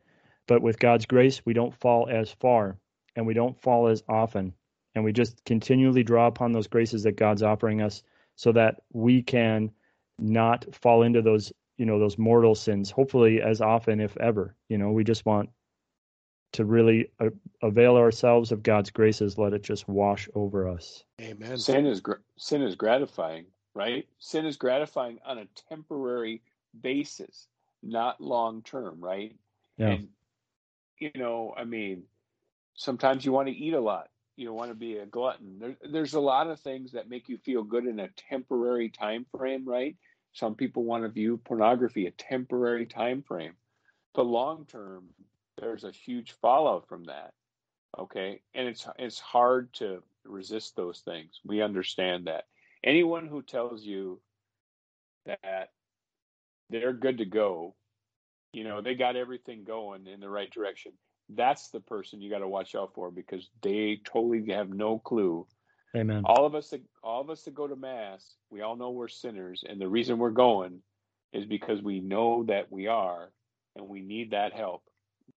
But 0.46 0.62
with 0.62 0.78
God's 0.78 1.06
grace, 1.06 1.44
we 1.44 1.54
don't 1.54 1.74
fall 1.74 2.08
as 2.10 2.30
far 2.30 2.78
and 3.16 3.26
we 3.26 3.34
don't 3.34 3.60
fall 3.60 3.86
as 3.86 4.02
often. 4.08 4.52
And 4.94 5.04
we 5.04 5.12
just 5.12 5.44
continually 5.44 6.02
draw 6.02 6.26
upon 6.26 6.52
those 6.52 6.66
graces 6.66 7.02
that 7.04 7.16
God's 7.16 7.42
offering 7.42 7.80
us 7.82 8.02
so 8.36 8.52
that 8.52 8.82
we 8.92 9.22
can 9.22 9.70
not 10.18 10.64
fall 10.74 11.02
into 11.02 11.22
those 11.22 11.52
you 11.76 11.86
know 11.86 11.98
those 11.98 12.16
mortal 12.18 12.54
sins 12.54 12.88
hopefully 12.88 13.42
as 13.42 13.60
often 13.60 13.98
if 13.98 14.16
ever 14.18 14.54
you 14.68 14.78
know 14.78 14.92
we 14.92 15.02
just 15.02 15.26
want 15.26 15.50
to 16.54 16.64
really 16.64 17.10
uh, 17.18 17.30
avail 17.62 17.96
ourselves 17.96 18.52
of 18.52 18.62
God's 18.62 18.88
graces, 18.88 19.36
let 19.36 19.52
it 19.52 19.62
just 19.62 19.88
wash 19.88 20.28
over 20.36 20.68
us. 20.68 21.02
Amen. 21.20 21.58
Sin 21.58 21.84
is 21.84 22.00
sin 22.38 22.62
is 22.62 22.76
gratifying, 22.76 23.46
right? 23.74 24.06
Sin 24.20 24.46
is 24.46 24.56
gratifying 24.56 25.18
on 25.26 25.38
a 25.38 25.46
temporary 25.68 26.42
basis, 26.80 27.48
not 27.82 28.20
long 28.20 28.62
term, 28.62 29.00
right? 29.00 29.34
Yeah. 29.78 29.90
And 29.90 30.08
you 30.98 31.10
know, 31.14 31.54
I 31.56 31.64
mean, 31.64 32.04
sometimes 32.74 33.24
you 33.24 33.32
want 33.32 33.48
to 33.48 33.54
eat 33.54 33.74
a 33.74 33.80
lot. 33.80 34.08
You 34.36 34.52
want 34.52 34.70
to 34.70 34.76
be 34.76 34.98
a 34.98 35.06
glutton. 35.06 35.58
There, 35.58 35.76
there's 35.90 36.14
a 36.14 36.20
lot 36.20 36.48
of 36.48 36.60
things 36.60 36.92
that 36.92 37.08
make 37.08 37.28
you 37.28 37.38
feel 37.38 37.62
good 37.62 37.86
in 37.86 38.00
a 38.00 38.08
temporary 38.28 38.88
time 38.88 39.26
frame, 39.36 39.64
right? 39.66 39.96
Some 40.32 40.56
people 40.56 40.84
want 40.84 41.04
to 41.04 41.08
view 41.08 41.36
pornography 41.36 42.06
a 42.06 42.10
temporary 42.10 42.86
time 42.86 43.22
frame, 43.22 43.54
but 44.14 44.26
long 44.26 44.66
term, 44.66 45.04
there's 45.60 45.84
a 45.84 45.92
huge 45.92 46.32
fallout 46.42 46.88
from 46.88 47.04
that. 47.04 47.32
Okay, 47.96 48.40
and 48.54 48.66
it's 48.66 48.88
it's 48.98 49.20
hard 49.20 49.72
to 49.74 50.02
resist 50.24 50.74
those 50.74 51.00
things. 51.00 51.40
We 51.44 51.62
understand 51.62 52.26
that. 52.26 52.46
Anyone 52.82 53.28
who 53.28 53.42
tells 53.42 53.84
you 53.84 54.20
that 55.26 55.70
they're 56.70 56.92
good 56.92 57.18
to 57.18 57.24
go, 57.24 57.76
you 58.54 58.64
know, 58.64 58.80
they 58.80 58.94
got 58.94 59.16
everything 59.16 59.64
going 59.64 60.06
in 60.06 60.20
the 60.20 60.28
right 60.28 60.50
direction. 60.50 60.92
That's 61.28 61.70
the 61.70 61.80
person 61.80 62.20
you 62.20 62.30
got 62.30 62.38
to 62.38 62.48
watch 62.48 62.74
out 62.74 62.92
for 62.94 63.10
because 63.10 63.48
they 63.62 64.00
totally 64.04 64.52
have 64.52 64.68
no 64.68 64.98
clue 64.98 65.46
Amen. 65.96 66.22
All 66.24 66.44
of 66.44 66.54
us 66.54 66.70
that 66.70 66.82
all 67.02 67.20
of 67.20 67.30
us 67.30 67.42
that 67.42 67.54
go 67.54 67.68
to 67.68 67.76
mass, 67.76 68.34
we 68.50 68.62
all 68.62 68.76
know 68.76 68.90
we're 68.90 69.08
sinners, 69.08 69.62
and 69.68 69.80
the 69.80 69.88
reason 69.88 70.18
we're 70.18 70.30
going 70.30 70.80
is 71.32 71.44
because 71.44 71.82
we 71.82 72.00
know 72.00 72.44
that 72.44 72.70
we 72.70 72.88
are, 72.88 73.30
and 73.76 73.88
we 73.88 74.00
need 74.00 74.32
that 74.32 74.52
help. 74.52 74.82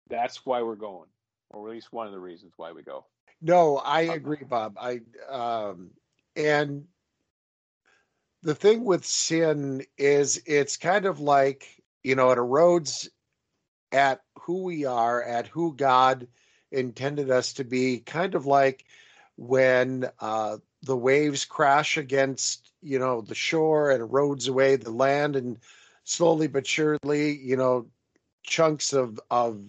That's 0.09 0.46
why 0.46 0.62
we're 0.62 0.76
going, 0.76 1.09
or 1.50 1.68
at 1.68 1.74
least 1.74 1.92
one 1.92 2.07
of 2.07 2.12
the 2.12 2.18
reasons 2.18 2.55
why 2.57 2.72
we 2.72 2.83
go. 2.83 3.05
No, 3.42 3.76
I 3.76 4.02
agree, 4.02 4.44
Bob. 4.48 4.79
I 4.81 5.00
um, 5.29 5.90
and 6.35 6.87
the 8.42 8.55
thing 8.55 8.85
with 8.85 9.05
sin 9.05 9.85
is 9.98 10.42
it's 10.46 10.79
kind 10.79 11.05
of 11.05 11.20
like 11.20 11.76
you 12.07 12.14
know 12.14 12.31
it 12.31 12.38
erodes 12.38 13.09
at 13.90 14.21
who 14.42 14.62
we 14.62 14.85
are, 14.85 15.21
at 15.21 15.49
who 15.49 15.75
God 15.75 16.29
intended 16.71 17.33
us 17.33 17.55
to 17.55 17.64
be, 17.64 17.99
kind 17.99 18.37
of 18.37 18.47
like 18.47 18.85
when 19.37 20.09
uh, 20.21 20.59
the 20.83 20.97
waves 20.97 21.45
crash 21.45 21.97
against 21.97 22.71
you 22.81 23.01
know 23.01 23.23
the 23.23 23.35
shore 23.35 23.90
and 23.90 24.09
erodes 24.09 24.49
away 24.49 24.77
the 24.77 24.92
land 24.92 25.35
and 25.35 25.59
slowly 26.05 26.47
but 26.47 26.64
surely 26.64 27.37
you 27.37 27.57
know 27.57 27.87
chunks 28.45 28.92
of 28.92 29.19
of 29.29 29.64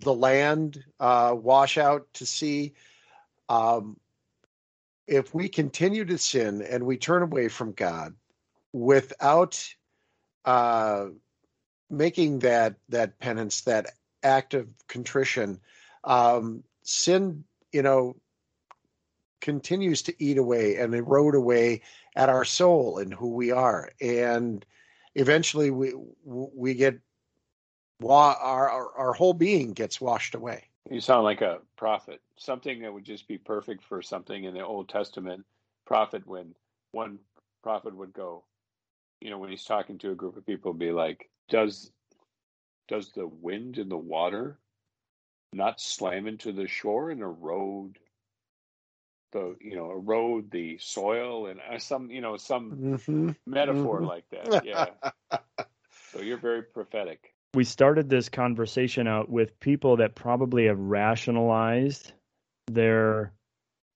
the 0.00 0.14
land 0.14 0.82
uh, 0.98 1.32
wash 1.36 1.78
out 1.78 2.12
to 2.14 2.26
sea. 2.26 2.72
Um, 3.48 4.00
if 5.06 5.32
we 5.32 5.48
continue 5.48 6.04
to 6.06 6.18
sin 6.18 6.60
and 6.62 6.84
we 6.84 6.96
turn 6.96 7.22
away 7.22 7.46
from 7.46 7.72
god 7.72 8.14
without 8.72 9.74
uh, 10.44 11.06
making 11.88 12.40
that 12.40 12.76
that 12.88 13.18
penance 13.18 13.62
that 13.62 13.92
act 14.22 14.54
of 14.54 14.68
contrition 14.88 15.60
um, 16.04 16.62
sin 16.82 17.44
you 17.72 17.82
know 17.82 18.16
continues 19.40 20.02
to 20.02 20.22
eat 20.22 20.38
away 20.38 20.76
and 20.76 20.94
erode 20.94 21.34
away 21.34 21.82
at 22.14 22.28
our 22.28 22.44
soul 22.44 22.98
and 22.98 23.12
who 23.12 23.34
we 23.34 23.50
are. 23.50 23.90
And 24.00 24.64
eventually 25.14 25.70
we 25.70 25.94
we 26.24 26.74
get 26.74 26.98
our, 28.06 28.36
our 28.36 28.92
our 28.96 29.12
whole 29.12 29.34
being 29.34 29.72
gets 29.72 30.00
washed 30.00 30.34
away. 30.34 30.64
You 30.90 31.00
sound 31.00 31.24
like 31.24 31.40
a 31.40 31.58
prophet 31.76 32.20
something 32.36 32.80
that 32.80 32.92
would 32.92 33.04
just 33.04 33.28
be 33.28 33.36
perfect 33.36 33.84
for 33.84 34.00
something 34.00 34.44
in 34.44 34.54
the 34.54 34.64
old 34.64 34.88
testament 34.88 35.44
prophet 35.84 36.26
when 36.26 36.54
one 36.92 37.18
prophet 37.62 37.94
would 37.94 38.12
go 38.14 38.44
you 39.20 39.30
know 39.30 39.38
when 39.38 39.50
he's 39.50 39.64
talking 39.64 39.98
to 39.98 40.10
a 40.10 40.14
group 40.14 40.36
of 40.36 40.46
people 40.46 40.72
be 40.72 40.92
like 40.92 41.28
does 41.48 41.90
does 42.88 43.10
the 43.12 43.26
wind 43.26 43.78
and 43.78 43.90
the 43.90 43.96
water 43.96 44.58
not 45.52 45.80
slam 45.80 46.26
into 46.26 46.52
the 46.52 46.66
shore 46.66 47.10
and 47.10 47.20
erode 47.20 47.98
the 49.32 49.56
you 49.60 49.76
know 49.76 49.90
erode 49.90 50.50
the 50.50 50.78
soil 50.78 51.46
and 51.46 51.60
uh, 51.72 51.78
some 51.78 52.10
you 52.10 52.20
know 52.20 52.36
some 52.36 52.72
mm-hmm. 52.72 53.30
metaphor 53.46 54.00
mm-hmm. 54.00 54.06
like 54.06 54.24
that 54.30 54.64
yeah 54.64 54.86
so 56.12 56.20
you're 56.20 56.38
very 56.38 56.62
prophetic 56.62 57.34
we 57.54 57.64
started 57.64 58.08
this 58.08 58.28
conversation 58.28 59.08
out 59.08 59.28
with 59.28 59.58
people 59.58 59.96
that 59.96 60.14
probably 60.14 60.66
have 60.66 60.78
rationalized 60.78 62.12
their 62.68 63.32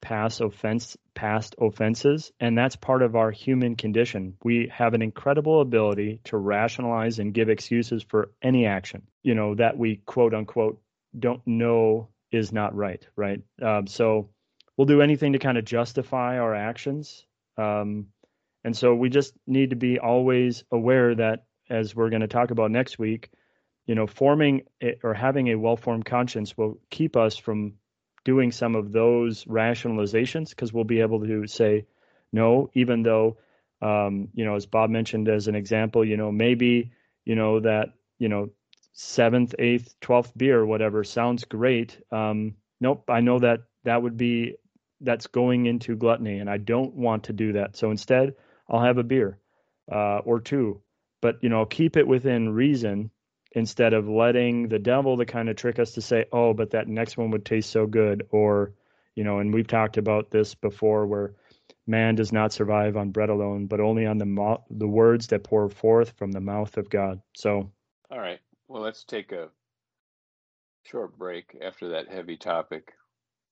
past 0.05 0.40
offense 0.40 0.97
past 1.14 1.55
offenses 1.59 2.31
and 2.38 2.57
that's 2.57 2.77
part 2.77 3.03
of 3.03 3.17
our 3.17 3.31
human 3.31 3.75
condition 3.75 4.37
we 4.45 4.71
have 4.73 4.95
an 4.95 5.03
incredible 5.03 5.61
ability 5.61 6.21
to 6.25 6.37
rationalize 6.37 7.19
and 7.19 7.35
give 7.35 7.49
excuses 7.49 8.03
for 8.03 8.31
any 8.43 8.67
action 8.67 9.03
you 9.23 9.35
know 9.35 9.55
that 9.55 9.79
we 9.79 9.97
quote 10.05 10.35
unquote 10.35 10.81
don't 11.19 11.40
know 11.47 12.09
is 12.31 12.53
not 12.53 12.75
right 12.77 13.07
right 13.17 13.40
um, 13.62 13.87
so 13.87 14.29
we'll 14.77 14.87
do 14.87 15.03
anything 15.03 15.33
to 15.33 15.38
kind 15.38 15.59
of 15.59 15.64
justify 15.64 16.38
our 16.38 16.55
actions. 16.55 17.25
Um, 17.57 18.07
and 18.64 18.77
so 18.77 18.95
we 18.95 19.11
just 19.11 19.35
need 19.47 19.71
to 19.71 19.77
be 19.77 19.99
always 19.99 20.64
aware 20.71 21.14
that, 21.14 21.45
as 21.71 21.95
we're 21.95 22.11
going 22.11 22.23
to 22.23 22.29
talk 22.29 22.51
about 22.51 22.71
next 22.71 22.99
week, 22.99 23.31
you 23.87 23.95
know, 23.95 24.07
forming 24.07 24.62
or 25.03 25.14
having 25.14 25.49
a 25.49 25.55
well 25.55 25.77
formed 25.77 26.05
conscience 26.05 26.57
will 26.57 26.79
keep 26.90 27.17
us 27.17 27.37
from 27.37 27.75
doing 28.25 28.51
some 28.51 28.75
of 28.75 28.93
those 28.93 29.45
rationalizations 29.45 30.51
because 30.51 30.73
we'll 30.73 30.85
be 30.85 31.01
able 31.01 31.25
to 31.27 31.47
say 31.47 31.87
no, 32.33 32.71
even 32.75 33.03
though, 33.03 33.37
um, 33.81 34.29
you 34.35 34.45
know, 34.45 34.57
as 34.57 34.67
Bob 34.67 34.91
mentioned 34.91 35.29
as 35.29 35.47
an 35.47 35.55
example, 35.55 36.05
you 36.05 36.17
know, 36.17 36.33
maybe, 36.33 36.91
you 37.25 37.35
know, 37.37 37.61
that, 37.61 37.91
you 38.19 38.29
know, 38.29 38.51
seventh, 38.93 39.55
eighth, 39.59 39.95
twelfth 40.01 40.33
beer, 40.37 40.65
whatever 40.65 41.05
sounds 41.05 41.45
great. 41.45 41.99
Um, 42.11 42.55
nope, 42.81 43.05
I 43.09 43.21
know 43.21 43.39
that 43.41 43.61
that 43.85 44.03
would 44.03 44.17
be 44.17 44.57
that's 45.01 45.27
going 45.27 45.67
into 45.67 45.97
gluttony, 45.97 46.39
and 46.39 46.49
I 46.49 46.57
don't 46.57 46.95
want 46.95 47.25
to 47.25 47.33
do 47.33 47.53
that. 47.53 47.77
So 47.77 47.91
instead, 47.91 48.35
I'll 48.69 48.83
have 48.83 48.99
a 48.99 49.03
beer 49.03 49.39
uh, 49.93 50.19
or 50.19 50.41
two, 50.41 50.81
but 51.21 51.43
you 51.43 51.49
know, 51.51 51.67
keep 51.67 51.97
it 51.97 52.07
within 52.07 52.55
reason 52.55 53.11
instead 53.55 53.95
of 53.95 54.09
letting 54.09 54.69
the 54.69 54.79
devil 54.79 55.17
to 55.17 55.25
kind 55.25 55.49
of 55.49 55.57
trick 55.57 55.79
us 55.79 55.93
to 55.93 56.01
say, 56.01 56.27
"Oh, 56.33 56.53
but 56.53 56.71
that 56.71 56.88
next 56.88 57.17
one 57.17 57.31
would 57.31 57.45
taste 57.45 57.71
so 57.71 57.87
good," 57.87 58.27
or 58.31 58.73
you 59.14 59.25
know, 59.25 59.38
and 59.38 59.55
we've 59.55 59.67
talked 59.67 59.97
about 59.97 60.31
this 60.31 60.55
before, 60.55 61.07
where 61.07 61.35
man 61.87 62.14
does 62.14 62.33
not 62.33 62.53
survive 62.53 62.97
on 62.97 63.11
bread 63.11 63.29
alone, 63.31 63.67
but 63.67 63.81
only 63.81 64.07
on 64.07 64.19
the 64.19 64.27
mo- 64.27 64.64
the 64.71 64.88
words 64.88 65.29
that 65.29 65.45
pour 65.45 65.69
forth 65.69 66.11
from 66.17 66.33
the 66.33 66.40
mouth 66.40 66.77
of 66.77 66.90
God. 66.90 67.21
So, 67.35 67.71
all 68.11 68.19
right, 68.19 68.40
well, 68.69 68.83
let's 68.83 69.05
take 69.05 69.33
a 69.33 69.51
short 70.85 71.17
break 71.17 71.57
after 71.61 71.88
that 71.90 72.09
heavy 72.09 72.37
topic, 72.37 72.93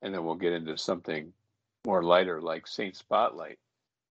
and 0.03 0.15
then 0.15 0.25
we'll 0.25 0.35
get 0.35 0.53
into 0.53 0.77
something 0.77 1.33
more 1.87 2.03
lighter 2.03 2.41
like 2.41 2.67
Saint 2.67 2.97
Spotlight. 2.97 3.59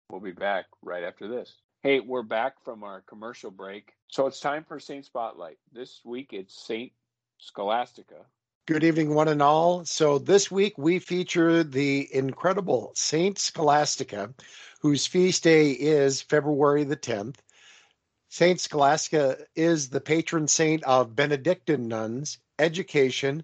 We'll 0.10 0.22
be 0.22 0.32
back 0.32 0.66
right 0.82 1.04
after 1.04 1.28
this. 1.28 1.56
Hey, 1.84 2.00
we're 2.00 2.24
back 2.24 2.64
from 2.64 2.84
our 2.84 3.02
commercial 3.02 3.52
break. 3.52 3.94
So 4.12 4.26
it's 4.26 4.40
time 4.40 4.64
for 4.64 4.80
Saint 4.80 5.06
Spotlight. 5.06 5.60
This 5.72 6.02
week 6.04 6.34
it's 6.34 6.60
Saint 6.66 6.92
Scholastica. 7.38 8.26
Good 8.66 8.84
evening, 8.84 9.14
one 9.14 9.28
and 9.28 9.42
all. 9.42 9.86
So 9.86 10.18
this 10.18 10.50
week 10.50 10.80
we 10.80 10.98
feature 10.98 11.64
the 11.64 12.10
incredible 12.12 12.92
Saint 12.96 13.38
Scholastica, 13.38 14.34
whose 14.82 15.06
feast 15.06 15.44
day 15.44 15.72
is 15.72 16.24
February 16.24 16.86
the 16.86 16.98
10th. 16.98 17.36
Saint 18.30 18.60
Scholastica 18.60 19.38
is 19.56 19.90
the 19.90 20.02
patron 20.02 20.48
saint 20.48 20.84
of 20.86 21.16
Benedictine 21.16 21.88
nuns, 21.88 22.40
education, 22.58 23.44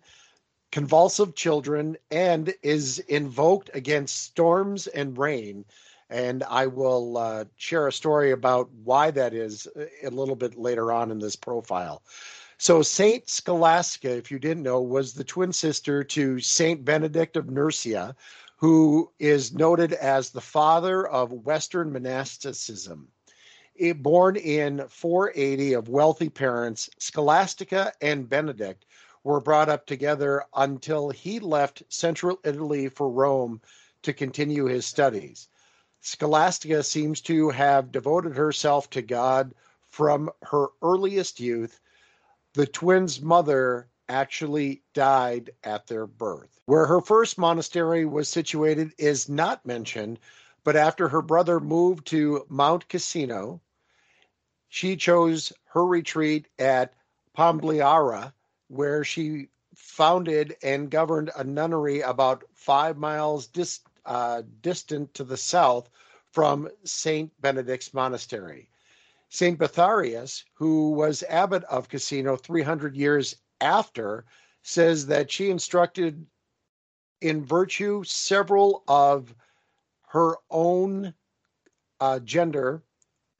convulsive 0.72 1.36
children 1.36 1.96
and 2.10 2.56
is 2.64 2.98
invoked 3.00 3.70
against 3.76 4.24
storms 4.24 4.88
and 4.88 5.16
rain. 5.16 5.64
And 6.10 6.44
I 6.44 6.68
will 6.68 7.18
uh, 7.18 7.46
share 7.56 7.88
a 7.88 7.92
story 7.92 8.32
about 8.32 8.70
why 8.84 9.12
that 9.12 9.34
is 9.34 9.68
a 10.04 10.10
little 10.10 10.36
bit 10.36 10.58
later 10.58 10.92
on 10.92 11.12
in 11.12 11.20
this 11.20 11.36
profile. 11.36 12.04
So, 12.58 12.82
Saint 12.82 13.28
Scholastica, 13.28 14.16
if 14.16 14.32
you 14.32 14.40
didn't 14.40 14.64
know, 14.64 14.82
was 14.82 15.14
the 15.14 15.24
twin 15.24 15.52
sister 15.52 16.04
to 16.04 16.40
Saint 16.40 16.86
Benedict 16.86 17.36
of 17.36 17.50
Nursia, 17.50 18.16
who 18.56 19.12
is 19.20 19.54
noted 19.54 19.94
as 19.94 20.30
the 20.30 20.42
father 20.42 21.06
of 21.08 21.32
Western 21.32 21.92
monasticism. 21.92 23.10
It, 23.76 24.02
born 24.02 24.38
in 24.38 24.88
480 24.88 25.74
of 25.74 25.90
wealthy 25.90 26.30
parents, 26.30 26.90
Scholastica 26.98 27.92
and 28.02 28.30
Benedict 28.30 28.86
were 29.26 29.42
brought 29.42 29.68
up 29.68 29.86
together 29.86 30.46
until 30.56 31.10
he 31.10 31.40
left 31.40 31.84
central 31.90 32.40
Italy 32.46 32.88
for 32.88 33.10
Rome 33.10 33.60
to 34.04 34.14
continue 34.14 34.66
his 34.66 34.86
studies. 34.86 35.50
Scholastica 36.06 36.84
seems 36.84 37.20
to 37.22 37.50
have 37.50 37.92
devoted 37.92 38.36
herself 38.36 38.88
to 38.92 39.02
God 39.02 39.56
from 39.90 40.30
her 40.44 40.68
earliest 40.84 41.40
youth. 41.40 41.80
The 42.54 42.68
twins' 42.68 43.20
mother 43.22 43.90
actually 44.08 44.84
died 44.94 45.50
at 45.64 45.88
their 45.88 46.06
birth. 46.06 46.60
Where 46.68 46.86
her 46.86 47.02
first 47.02 47.40
monastery 47.40 48.06
was 48.06 48.30
situated 48.30 48.94
is 49.00 49.28
not 49.28 49.66
mentioned, 49.66 50.20
but 50.64 50.76
after 50.76 51.10
her 51.10 51.24
brother 51.24 51.60
moved 51.60 52.06
to 52.08 52.46
Mount 52.50 52.88
Cassino, 52.88 53.62
she 54.70 54.96
chose 54.98 55.52
her 55.70 55.86
retreat 55.86 56.48
at 56.60 56.94
Plombariola, 57.36 58.32
where 58.68 59.04
she 59.04 59.50
founded 59.74 60.56
and 60.62 60.92
governed 60.92 61.32
a 61.36 61.44
nunnery 61.44 62.02
about 62.02 62.44
five 62.54 62.96
miles 62.96 63.48
dis, 63.48 63.80
uh, 64.06 64.44
distant 64.62 65.14
to 65.14 65.24
the 65.24 65.38
south 65.38 65.90
from 66.32 66.70
St. 66.84 67.32
Benedict's 67.42 67.94
Monastery. 67.94 68.70
St. 69.30 69.58
Bertharius, 69.58 70.44
who 70.54 70.92
was 70.92 71.24
abbot 71.30 71.64
of 71.66 71.90
Cassino 71.90 72.36
300 72.36 72.96
years 72.96 73.36
after, 73.62 74.26
says 74.64 75.08
that 75.08 75.32
she 75.32 75.50
instructed 75.50 76.26
in 77.22 77.46
virtue 77.46 78.04
several 78.04 78.84
of 78.88 79.34
her 80.08 80.38
own 80.50 81.14
uh, 82.00 82.20
gender, 82.20 82.84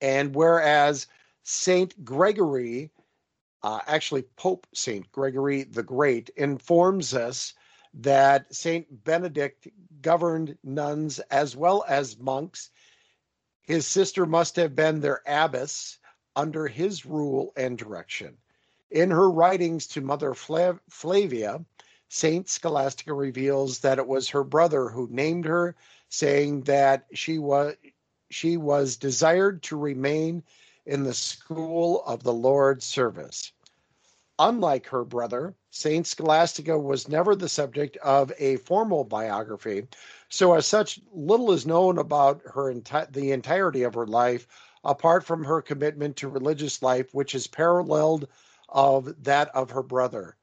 and 0.02 0.36
whereas 0.36 1.08
Saint 1.44 2.04
Gregory, 2.04 2.92
uh, 3.64 3.80
actually 3.88 4.24
Pope 4.36 4.68
Saint 4.74 5.12
Gregory 5.12 5.64
the 5.64 5.84
Great, 5.84 6.30
informs 6.36 7.14
us 7.14 7.54
that 7.96 8.54
Saint 8.54 9.04
Benedict 9.04 9.68
governed 10.02 10.58
nuns 10.64 11.20
as 11.32 11.56
well 11.56 11.86
as 11.88 12.20
monks. 12.20 12.70
His 13.62 13.88
sister 13.88 14.26
must 14.26 14.58
have 14.58 14.76
been 14.76 15.00
their 15.00 15.22
abbess 15.26 15.98
under 16.36 16.68
his 16.68 17.06
rule 17.06 17.54
and 17.56 17.78
direction. 17.78 18.38
In 18.92 19.12
her 19.12 19.30
writings 19.32 19.88
to 19.88 20.02
Mother 20.02 20.34
Flav- 20.34 20.80
Flavia, 20.90 21.64
Saint 22.10 22.48
Scholastica 22.50 23.14
reveals 23.14 23.80
that 23.80 23.98
it 23.98 24.08
was 24.08 24.30
her 24.30 24.44
brother 24.44 24.90
who 24.90 25.08
named 25.10 25.46
her, 25.46 25.76
saying 26.10 26.62
that 26.64 27.06
she 27.14 27.40
was 27.40 27.76
she 28.30 28.58
was 28.58 28.98
desired 28.98 29.64
to 29.64 29.78
remain 29.78 30.44
in 30.86 31.04
the 31.04 31.14
school 31.14 32.04
of 32.06 32.24
the 32.24 32.34
Lord's 32.34 32.86
service. 32.86 33.52
Unlike 34.38 34.88
her 34.88 35.06
brother, 35.06 35.56
Saint 35.78 36.08
Scholastica 36.08 36.80
was 36.80 37.10
never 37.10 37.36
the 37.36 37.50
subject 37.50 37.98
of 37.98 38.32
a 38.40 38.56
formal 38.56 39.04
biography, 39.04 39.86
so 40.30 40.54
as 40.54 40.66
such, 40.66 41.02
little 41.12 41.52
is 41.52 41.66
known 41.66 41.98
about 41.98 42.42
her 42.46 42.74
enti- 42.74 43.12
the 43.12 43.34
entirety 43.34 43.84
of 43.84 43.94
her 43.94 44.08
life, 44.08 44.48
apart 44.86 45.26
from 45.26 45.44
her 45.44 45.62
commitment 45.62 46.16
to 46.16 46.30
religious 46.30 46.82
life, 46.82 47.14
which 47.14 47.36
is 47.36 47.48
paralleled 47.48 48.30
of 48.70 49.22
that 49.22 49.50
of 49.54 49.72
her 49.72 49.84
brother. 49.84 50.38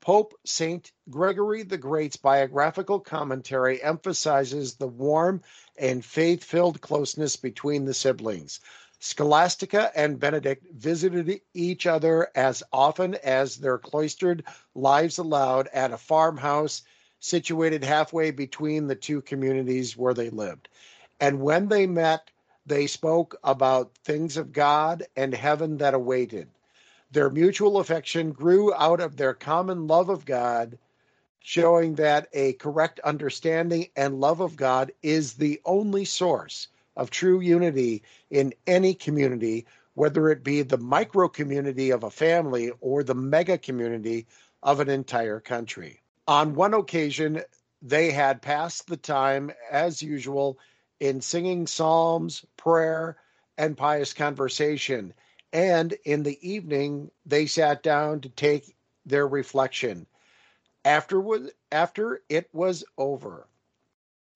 Pope 0.00 0.32
Saint 0.46 0.92
Gregory 1.10 1.64
the 1.64 1.76
Great's 1.76 2.16
biographical 2.16 3.00
commentary 3.00 3.82
emphasizes 3.82 4.76
the 4.76 4.86
warm 4.86 5.42
and 5.76 6.04
faith-filled 6.04 6.80
closeness 6.80 7.34
between 7.34 7.84
the 7.84 7.94
siblings. 7.94 8.60
Scholastica 9.00 9.92
and 9.94 10.18
Benedict 10.18 10.66
visited 10.72 11.40
each 11.54 11.86
other 11.86 12.28
as 12.34 12.64
often 12.72 13.14
as 13.16 13.56
their 13.56 13.78
cloistered 13.78 14.42
lives 14.74 15.18
allowed 15.18 15.68
at 15.68 15.92
a 15.92 15.96
farmhouse 15.96 16.82
situated 17.20 17.84
halfway 17.84 18.32
between 18.32 18.88
the 18.88 18.96
two 18.96 19.22
communities 19.22 19.96
where 19.96 20.14
they 20.14 20.30
lived. 20.30 20.68
And 21.20 21.40
when 21.40 21.68
they 21.68 21.86
met, 21.86 22.30
they 22.66 22.88
spoke 22.88 23.36
about 23.44 23.96
things 23.98 24.36
of 24.36 24.52
God 24.52 25.06
and 25.16 25.32
heaven 25.32 25.78
that 25.78 25.94
awaited. 25.94 26.48
Their 27.10 27.30
mutual 27.30 27.78
affection 27.78 28.32
grew 28.32 28.74
out 28.74 29.00
of 29.00 29.16
their 29.16 29.32
common 29.32 29.86
love 29.86 30.08
of 30.08 30.26
God, 30.26 30.76
showing 31.38 31.94
that 31.94 32.28
a 32.32 32.54
correct 32.54 32.98
understanding 33.00 33.86
and 33.96 34.20
love 34.20 34.40
of 34.40 34.56
God 34.56 34.92
is 35.02 35.34
the 35.34 35.60
only 35.64 36.04
source 36.04 36.68
of 36.98 37.10
true 37.10 37.40
unity 37.40 38.02
in 38.28 38.52
any 38.66 38.92
community, 38.92 39.66
whether 39.94 40.28
it 40.28 40.44
be 40.44 40.62
the 40.62 40.76
micro 40.76 41.28
community 41.28 41.90
of 41.90 42.02
a 42.02 42.10
family 42.10 42.72
or 42.80 43.02
the 43.02 43.14
mega 43.14 43.56
community 43.56 44.26
of 44.62 44.80
an 44.80 44.90
entire 44.90 45.38
country. 45.38 46.02
On 46.26 46.54
one 46.54 46.74
occasion, 46.74 47.42
they 47.80 48.10
had 48.10 48.42
passed 48.42 48.88
the 48.88 48.96
time, 48.96 49.52
as 49.70 50.02
usual, 50.02 50.58
in 50.98 51.20
singing 51.20 51.68
psalms, 51.68 52.44
prayer, 52.56 53.16
and 53.56 53.76
pious 53.76 54.12
conversation. 54.12 55.14
And 55.52 55.92
in 56.04 56.24
the 56.24 56.38
evening, 56.46 57.12
they 57.24 57.46
sat 57.46 57.84
down 57.84 58.22
to 58.22 58.28
take 58.28 58.74
their 59.06 59.26
reflection. 59.26 60.06
Afterward, 60.84 61.52
after 61.70 62.20
it 62.28 62.48
was 62.52 62.84
over, 62.98 63.46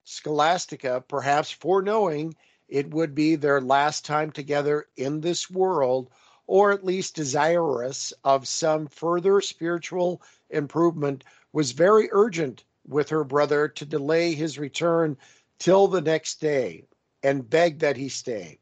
Scholastica, 0.05 1.03
perhaps 1.07 1.51
foreknowing 1.51 2.35
it 2.67 2.93
would 2.93 3.13
be 3.13 3.35
their 3.35 3.61
last 3.61 4.05
time 4.05 4.31
together 4.31 4.87
in 4.97 5.21
this 5.21 5.49
world, 5.49 6.09
or 6.47 6.71
at 6.71 6.83
least 6.85 7.15
desirous 7.15 8.13
of 8.23 8.47
some 8.47 8.87
further 8.87 9.41
spiritual 9.41 10.21
improvement, 10.49 11.23
was 11.51 11.71
very 11.71 12.09
urgent 12.11 12.63
with 12.87 13.09
her 13.09 13.23
brother 13.23 13.67
to 13.67 13.85
delay 13.85 14.33
his 14.33 14.59
return 14.59 15.17
till 15.59 15.87
the 15.87 16.01
next 16.01 16.41
day 16.41 16.83
and 17.21 17.49
begged 17.49 17.79
that 17.81 17.95
he 17.97 18.09
stay, 18.09 18.59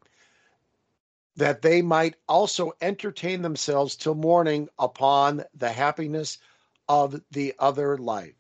that 1.36 1.62
they 1.62 1.82
might 1.82 2.16
also 2.28 2.72
entertain 2.82 3.42
themselves 3.42 3.96
till 3.96 4.16
morning 4.16 4.70
upon 4.78 5.44
the 5.56 5.72
happiness 5.72 6.38
of 6.88 7.20
the 7.32 7.56
other 7.58 7.98
life. 7.98 8.36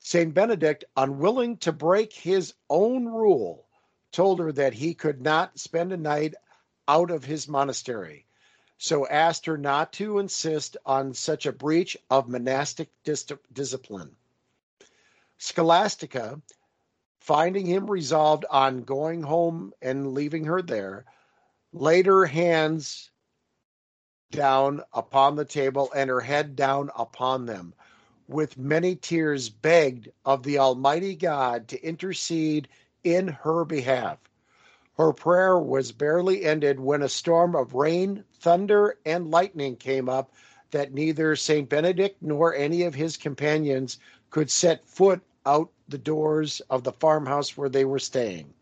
St. 0.00 0.34
Benedict, 0.34 0.84
unwilling 0.96 1.56
to 1.58 1.72
break 1.72 2.12
his 2.12 2.52
own 2.68 3.06
rule, 3.06 3.63
told 4.14 4.38
her 4.38 4.52
that 4.52 4.74
he 4.74 4.94
could 4.94 5.20
not 5.20 5.58
spend 5.58 5.92
a 5.92 5.96
night 5.96 6.34
out 6.86 7.10
of 7.10 7.24
his 7.24 7.48
monastery, 7.48 8.24
so 8.78 9.04
asked 9.08 9.44
her 9.44 9.58
not 9.58 9.92
to 9.92 10.20
insist 10.20 10.76
on 10.86 11.12
such 11.12 11.46
a 11.46 11.52
breach 11.52 11.96
of 12.08 12.28
monastic 12.28 12.90
dis- 13.02 13.26
discipline. 13.52 14.14
Scholastica, 15.38 16.40
finding 17.18 17.66
him 17.66 17.90
resolved 17.90 18.44
on 18.48 18.84
going 18.84 19.20
home 19.20 19.72
and 19.82 20.14
leaving 20.14 20.44
her 20.44 20.62
there, 20.62 21.06
laid 21.72 22.06
her 22.06 22.24
hands 22.24 23.10
down 24.30 24.80
upon 24.92 25.34
the 25.34 25.44
table 25.44 25.90
and 25.92 26.08
her 26.08 26.20
head 26.20 26.54
down 26.54 26.88
upon 26.96 27.46
them. 27.46 27.74
With 28.28 28.56
many 28.56 28.94
tears, 28.94 29.48
begged 29.48 30.08
of 30.24 30.44
the 30.44 30.58
Almighty 30.58 31.16
God 31.16 31.66
to 31.68 31.82
intercede 31.82 32.68
in 33.04 33.28
her 33.28 33.64
behalf. 33.64 34.18
Her 34.96 35.12
prayer 35.12 35.58
was 35.58 35.92
barely 35.92 36.44
ended 36.44 36.80
when 36.80 37.02
a 37.02 37.08
storm 37.08 37.54
of 37.54 37.74
rain, 37.74 38.24
thunder, 38.40 38.98
and 39.04 39.30
lightning 39.30 39.76
came 39.76 40.08
up 40.08 40.32
that 40.70 40.92
neither 40.92 41.36
St. 41.36 41.68
Benedict 41.68 42.20
nor 42.22 42.54
any 42.54 42.82
of 42.82 42.94
his 42.94 43.16
companions 43.16 43.98
could 44.30 44.50
set 44.50 44.84
foot 44.86 45.20
out 45.46 45.70
the 45.88 45.98
doors 45.98 46.60
of 46.70 46.84
the 46.84 46.92
farmhouse 46.92 47.56
where 47.56 47.68
they 47.68 47.84
were 47.84 47.98
staying. 47.98 48.52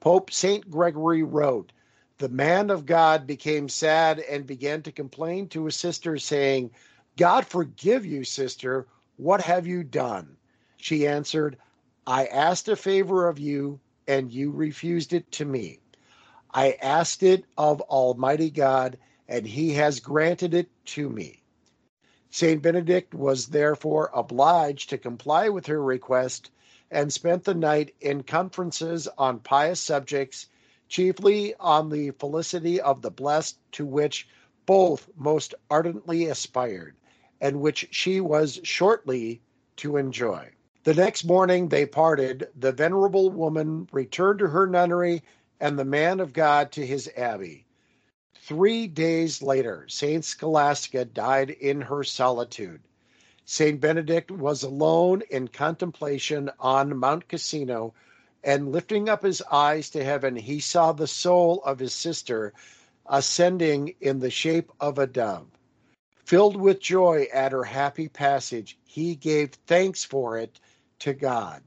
Pope 0.00 0.32
St. 0.32 0.68
Gregory 0.70 1.22
wrote, 1.22 1.72
The 2.18 2.28
man 2.28 2.70
of 2.70 2.86
God 2.86 3.26
became 3.26 3.68
sad 3.68 4.18
and 4.18 4.46
began 4.46 4.82
to 4.82 4.92
complain 4.92 5.48
to 5.48 5.64
his 5.64 5.76
sister, 5.76 6.18
saying, 6.18 6.70
God 7.16 7.46
forgive 7.46 8.04
you, 8.04 8.24
sister. 8.24 8.86
What 9.16 9.40
have 9.42 9.66
you 9.66 9.84
done? 9.84 10.36
She 10.76 11.06
answered, 11.06 11.56
I 12.06 12.26
asked 12.26 12.66
a 12.68 12.74
favor 12.74 13.28
of 13.28 13.38
you, 13.38 13.78
and 14.08 14.32
you 14.32 14.50
refused 14.50 15.12
it 15.12 15.30
to 15.32 15.44
me. 15.44 15.78
I 16.50 16.72
asked 16.82 17.22
it 17.22 17.44
of 17.56 17.80
Almighty 17.82 18.50
God, 18.50 18.98
and 19.28 19.46
he 19.46 19.74
has 19.74 20.00
granted 20.00 20.52
it 20.52 20.68
to 20.86 21.08
me. 21.08 21.44
St. 22.28 22.60
Benedict 22.60 23.14
was 23.14 23.46
therefore 23.46 24.10
obliged 24.12 24.90
to 24.90 24.98
comply 24.98 25.48
with 25.48 25.66
her 25.66 25.80
request 25.80 26.50
and 26.90 27.12
spent 27.12 27.44
the 27.44 27.54
night 27.54 27.94
in 28.00 28.24
conferences 28.24 29.06
on 29.16 29.38
pious 29.38 29.78
subjects, 29.78 30.48
chiefly 30.88 31.54
on 31.60 31.88
the 31.88 32.10
felicity 32.10 32.80
of 32.80 33.02
the 33.02 33.12
blessed, 33.12 33.58
to 33.72 33.86
which 33.86 34.26
both 34.66 35.08
most 35.16 35.54
ardently 35.70 36.26
aspired, 36.26 36.96
and 37.40 37.60
which 37.60 37.88
she 37.92 38.20
was 38.20 38.58
shortly 38.64 39.40
to 39.76 39.96
enjoy. 39.96 40.50
The 40.84 40.94
next 40.94 41.22
morning 41.22 41.68
they 41.68 41.86
parted. 41.86 42.48
The 42.58 42.72
venerable 42.72 43.30
woman 43.30 43.88
returned 43.92 44.40
to 44.40 44.48
her 44.48 44.66
nunnery, 44.66 45.22
and 45.60 45.78
the 45.78 45.84
man 45.84 46.18
of 46.18 46.32
God 46.32 46.72
to 46.72 46.84
his 46.84 47.08
abbey. 47.16 47.66
Three 48.34 48.88
days 48.88 49.40
later, 49.40 49.86
Saint 49.88 50.24
Scholastica 50.24 51.04
died 51.04 51.50
in 51.50 51.82
her 51.82 52.02
solitude. 52.02 52.80
Saint 53.44 53.80
Benedict 53.80 54.32
was 54.32 54.64
alone 54.64 55.22
in 55.30 55.46
contemplation 55.46 56.50
on 56.58 56.96
Mount 56.98 57.28
Cassino, 57.28 57.94
and 58.42 58.72
lifting 58.72 59.08
up 59.08 59.22
his 59.22 59.40
eyes 59.52 59.88
to 59.90 60.02
heaven, 60.02 60.34
he 60.34 60.58
saw 60.58 60.90
the 60.90 61.06
soul 61.06 61.62
of 61.64 61.78
his 61.78 61.94
sister 61.94 62.52
ascending 63.06 63.94
in 64.00 64.18
the 64.18 64.30
shape 64.30 64.72
of 64.80 64.98
a 64.98 65.06
dove. 65.06 65.46
Filled 66.24 66.56
with 66.56 66.80
joy 66.80 67.28
at 67.32 67.52
her 67.52 67.64
happy 67.64 68.08
passage, 68.08 68.76
he 68.84 69.14
gave 69.14 69.52
thanks 69.66 70.02
for 70.02 70.36
it 70.36 70.58
to 71.02 71.12
God. 71.12 71.62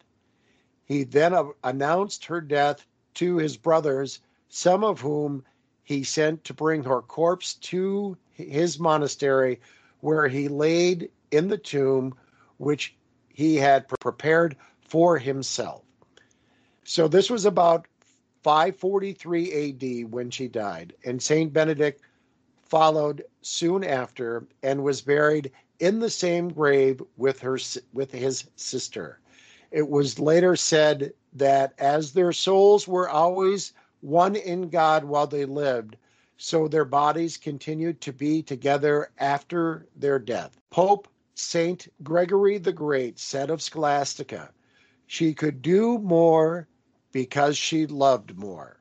He 0.85 1.03
then 1.03 1.35
announced 1.63 2.25
her 2.25 2.41
death 2.41 2.85
to 3.15 3.37
his 3.37 3.57
brothers, 3.57 4.19
some 4.49 4.83
of 4.83 5.01
whom 5.01 5.43
he 5.83 6.03
sent 6.03 6.43
to 6.45 6.53
bring 6.53 6.83
her 6.83 7.01
corpse 7.01 7.55
to 7.55 8.17
his 8.31 8.79
monastery, 8.79 9.59
where 9.99 10.27
he 10.27 10.47
laid 10.47 11.09
in 11.31 11.47
the 11.47 11.57
tomb 11.57 12.13
which 12.57 12.95
he 13.27 13.55
had 13.55 13.87
prepared 13.99 14.55
for 14.81 15.17
himself. 15.17 15.81
So 16.85 17.07
this 17.07 17.29
was 17.29 17.45
about 17.45 17.87
543 18.43 20.03
AD 20.03 20.11
when 20.11 20.29
she 20.29 20.47
died, 20.47 20.93
and 21.03 21.21
Saint 21.21 21.51
Benedict 21.51 22.01
followed 22.63 23.23
soon 23.41 23.83
after 23.83 24.47
and 24.63 24.83
was 24.83 25.01
buried 25.01 25.51
in 25.79 25.99
the 25.99 26.09
same 26.09 26.49
grave 26.49 27.01
with 27.17 27.39
her 27.39 27.57
with 27.91 28.11
his 28.11 28.45
sister. 28.55 29.19
It 29.75 29.89
was 29.89 30.19
later 30.19 30.55
said 30.55 31.11
that 31.33 31.73
as 31.77 32.13
their 32.13 32.31
souls 32.31 32.87
were 32.87 33.09
always 33.09 33.73
one 33.99 34.37
in 34.37 34.69
God 34.69 35.03
while 35.03 35.27
they 35.27 35.43
lived, 35.43 35.97
so 36.37 36.69
their 36.69 36.85
bodies 36.85 37.35
continued 37.35 37.99
to 37.99 38.13
be 38.13 38.41
together 38.41 39.11
after 39.17 39.85
their 39.97 40.17
death. 40.17 40.57
Pope 40.69 41.09
Saint 41.33 41.89
Gregory 42.03 42.57
the 42.57 42.71
Great 42.71 43.19
said 43.19 43.49
of 43.49 43.61
Scholastica, 43.61 44.49
she 45.07 45.33
could 45.33 45.61
do 45.61 45.97
more 45.99 46.69
because 47.11 47.57
she 47.57 47.85
loved 47.85 48.37
more. 48.37 48.77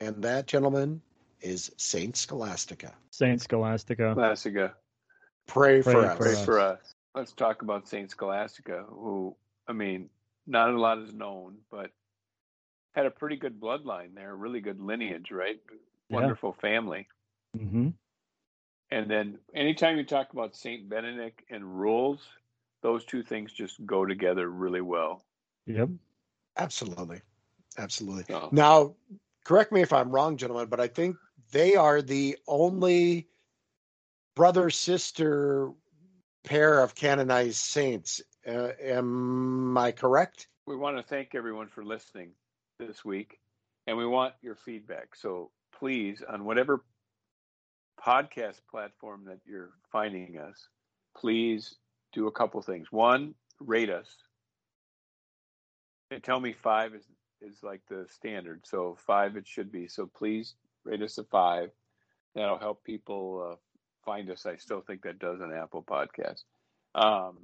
And 0.00 0.22
that, 0.22 0.46
gentlemen, 0.46 1.02
is 1.42 1.70
Saint 1.76 2.16
Scholastica. 2.16 2.94
Saint 3.10 3.42
Scholastica. 3.42 4.12
Scholastica. 4.14 4.74
Pray, 5.46 5.82
Pray 5.82 5.92
for, 5.92 6.06
us. 6.06 6.16
Pray 6.16 6.44
for 6.46 6.60
us. 6.60 6.94
Let's 7.18 7.32
talk 7.32 7.62
about 7.62 7.88
Saint 7.88 8.12
Scholastica, 8.12 8.84
who, 8.88 9.34
I 9.66 9.72
mean, 9.72 10.08
not 10.46 10.70
a 10.70 10.78
lot 10.78 10.98
is 10.98 11.12
known, 11.12 11.56
but 11.68 11.90
had 12.92 13.06
a 13.06 13.10
pretty 13.10 13.34
good 13.34 13.58
bloodline 13.58 14.14
there, 14.14 14.36
really 14.36 14.60
good 14.60 14.80
lineage, 14.80 15.32
right? 15.32 15.58
Wonderful 16.10 16.54
yeah. 16.56 16.60
family. 16.60 17.08
Mm-hmm. 17.56 17.88
And 18.92 19.10
then 19.10 19.36
anytime 19.52 19.96
you 19.96 20.04
talk 20.04 20.32
about 20.32 20.54
Saint 20.54 20.88
Benedict 20.88 21.42
and 21.50 21.80
rules, 21.80 22.20
those 22.82 23.04
two 23.04 23.24
things 23.24 23.52
just 23.52 23.84
go 23.84 24.06
together 24.06 24.48
really 24.48 24.80
well. 24.80 25.24
Yep. 25.66 25.88
Absolutely. 26.56 27.20
Absolutely. 27.78 28.32
Oh. 28.32 28.48
Now, 28.52 28.94
correct 29.44 29.72
me 29.72 29.82
if 29.82 29.92
I'm 29.92 30.12
wrong, 30.12 30.36
gentlemen, 30.36 30.68
but 30.68 30.78
I 30.78 30.86
think 30.86 31.16
they 31.50 31.74
are 31.74 32.00
the 32.00 32.38
only 32.46 33.26
brother 34.36 34.70
sister 34.70 35.72
pair 36.44 36.82
of 36.82 36.94
canonized 36.94 37.56
saints. 37.56 38.22
Uh, 38.46 38.68
am 38.80 39.76
I 39.76 39.92
correct? 39.92 40.48
We 40.66 40.76
want 40.76 40.96
to 40.96 41.02
thank 41.02 41.34
everyone 41.34 41.68
for 41.68 41.84
listening 41.84 42.30
this 42.78 43.04
week, 43.04 43.38
and 43.86 43.96
we 43.96 44.06
want 44.06 44.34
your 44.42 44.54
feedback. 44.54 45.16
So 45.16 45.50
please, 45.78 46.22
on 46.28 46.44
whatever 46.44 46.84
podcast 48.04 48.60
platform 48.70 49.24
that 49.26 49.40
you're 49.44 49.70
finding 49.90 50.38
us, 50.38 50.68
please 51.16 51.76
do 52.12 52.26
a 52.26 52.32
couple 52.32 52.60
things. 52.62 52.90
One, 52.90 53.34
rate 53.60 53.90
us. 53.90 54.08
And 56.10 56.22
tell 56.22 56.40
me 56.40 56.52
five 56.52 56.94
is 56.94 57.04
is 57.40 57.62
like 57.62 57.82
the 57.88 58.06
standard. 58.10 58.62
So 58.66 58.96
five 59.06 59.36
it 59.36 59.46
should 59.46 59.70
be. 59.70 59.86
So 59.88 60.06
please 60.06 60.54
rate 60.84 61.02
us 61.02 61.18
a 61.18 61.24
five. 61.24 61.70
That'll 62.34 62.58
help 62.58 62.84
people 62.84 63.52
uh, 63.52 63.56
find 64.08 64.30
us. 64.30 64.46
I 64.46 64.56
still 64.56 64.80
think 64.80 65.02
that 65.02 65.18
does 65.18 65.40
an 65.42 65.52
Apple 65.52 65.84
podcast. 65.84 66.42
Um, 66.94 67.40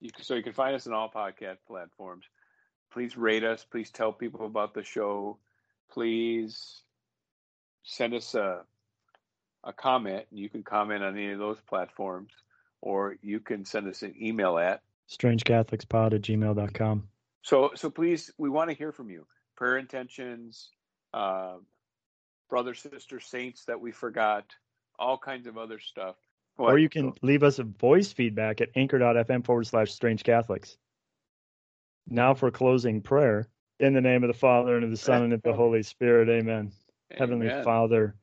you 0.00 0.12
can, 0.12 0.24
so 0.24 0.34
you 0.36 0.42
can 0.44 0.52
find 0.52 0.76
us 0.76 0.86
on 0.86 0.92
all 0.92 1.10
podcast 1.10 1.56
platforms. 1.66 2.24
Please 2.92 3.16
rate 3.16 3.42
us. 3.42 3.66
Please 3.68 3.90
tell 3.90 4.12
people 4.12 4.46
about 4.46 4.72
the 4.72 4.84
show. 4.84 5.38
Please 5.90 6.82
send 7.82 8.14
us 8.14 8.34
a 8.36 8.60
a 9.64 9.72
comment. 9.72 10.26
You 10.30 10.48
can 10.48 10.62
comment 10.62 11.02
on 11.02 11.16
any 11.16 11.32
of 11.32 11.40
those 11.40 11.58
platforms, 11.68 12.30
or 12.80 13.16
you 13.20 13.40
can 13.40 13.64
send 13.64 13.88
us 13.88 14.02
an 14.02 14.14
email 14.20 14.58
at 14.58 14.80
strangecatholicspod 15.10 16.14
at 16.14 16.22
gmail.com. 16.22 17.08
So, 17.42 17.72
so 17.74 17.90
please, 17.90 18.30
we 18.38 18.48
want 18.48 18.70
to 18.70 18.76
hear 18.76 18.92
from 18.92 19.10
you. 19.10 19.26
Prayer 19.56 19.78
intentions, 19.78 20.70
uh, 21.12 21.56
brother, 22.48 22.74
sister, 22.74 23.18
saints 23.18 23.64
that 23.64 23.80
we 23.80 23.90
forgot, 23.90 24.44
all 24.98 25.18
kinds 25.18 25.46
of 25.46 25.58
other 25.58 25.78
stuff. 25.78 26.16
What? 26.56 26.72
Or 26.72 26.78
you 26.78 26.88
can 26.88 27.12
leave 27.22 27.42
us 27.42 27.58
a 27.58 27.64
voice 27.64 28.12
feedback 28.12 28.60
at 28.60 28.70
anchor.fm 28.74 29.44
forward 29.44 29.66
slash 29.66 29.92
strange 29.92 30.24
Catholics. 30.24 30.78
Now 32.08 32.34
for 32.34 32.50
closing 32.50 33.02
prayer. 33.02 33.48
In 33.78 33.92
the 33.92 34.00
name 34.00 34.24
of 34.24 34.28
the 34.28 34.38
Father, 34.38 34.76
and 34.76 34.84
of 34.84 34.90
the 34.90 34.96
Son, 34.96 35.24
and 35.24 35.32
of 35.34 35.42
the 35.42 35.52
Holy 35.52 35.82
Spirit. 35.82 36.30
Amen. 36.30 36.40
Amen. 36.48 36.72
Heavenly 37.10 37.62
Father, 37.62 38.16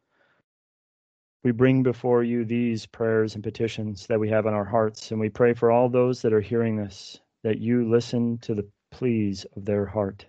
we 1.43 1.51
bring 1.51 1.83
before 1.83 2.23
you 2.23 2.43
these 2.43 2.88
prayers 2.88 3.36
and 3.36 3.43
petitions 3.43 4.07
that 4.07 4.19
we 4.19 4.29
have 4.29 4.47
in 4.47 4.53
our 4.55 4.65
hearts, 4.65 5.12
and 5.12 5.19
we 5.19 5.29
pray 5.29 5.53
for 5.53 5.69
all 5.69 5.89
those 5.89 6.23
that 6.23 6.33
are 6.33 6.41
hearing 6.41 6.75
this, 6.75 7.19
that 7.43 7.59
you 7.59 7.88
listen 7.88 8.39
to 8.39 8.55
the 8.55 8.67
pleas 8.89 9.45
of 9.55 9.65
their 9.65 9.86
heart. 9.86 10.25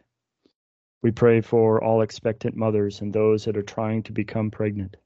We 1.02 1.10
pray 1.10 1.40
for 1.40 1.82
all 1.82 2.02
expectant 2.02 2.56
mothers 2.56 3.00
and 3.00 3.12
those 3.12 3.44
that 3.44 3.56
are 3.56 3.62
trying 3.62 4.02
to 4.04 4.12
become 4.12 4.50
pregnant, 4.50 4.96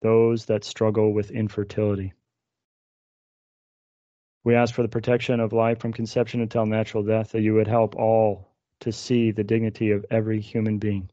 those 0.00 0.46
that 0.46 0.64
struggle 0.64 1.12
with 1.12 1.30
infertility. 1.30 2.12
We 4.44 4.54
ask 4.54 4.74
for 4.74 4.82
the 4.82 4.88
protection 4.88 5.40
of 5.40 5.52
life 5.52 5.80
from 5.80 5.92
conception 5.92 6.40
until 6.40 6.66
natural 6.66 7.02
death, 7.02 7.32
that 7.32 7.42
you 7.42 7.54
would 7.54 7.68
help 7.68 7.94
all 7.96 8.54
to 8.80 8.92
see 8.92 9.30
the 9.30 9.44
dignity 9.44 9.90
of 9.90 10.06
every 10.10 10.40
human 10.40 10.78
being 10.78 11.10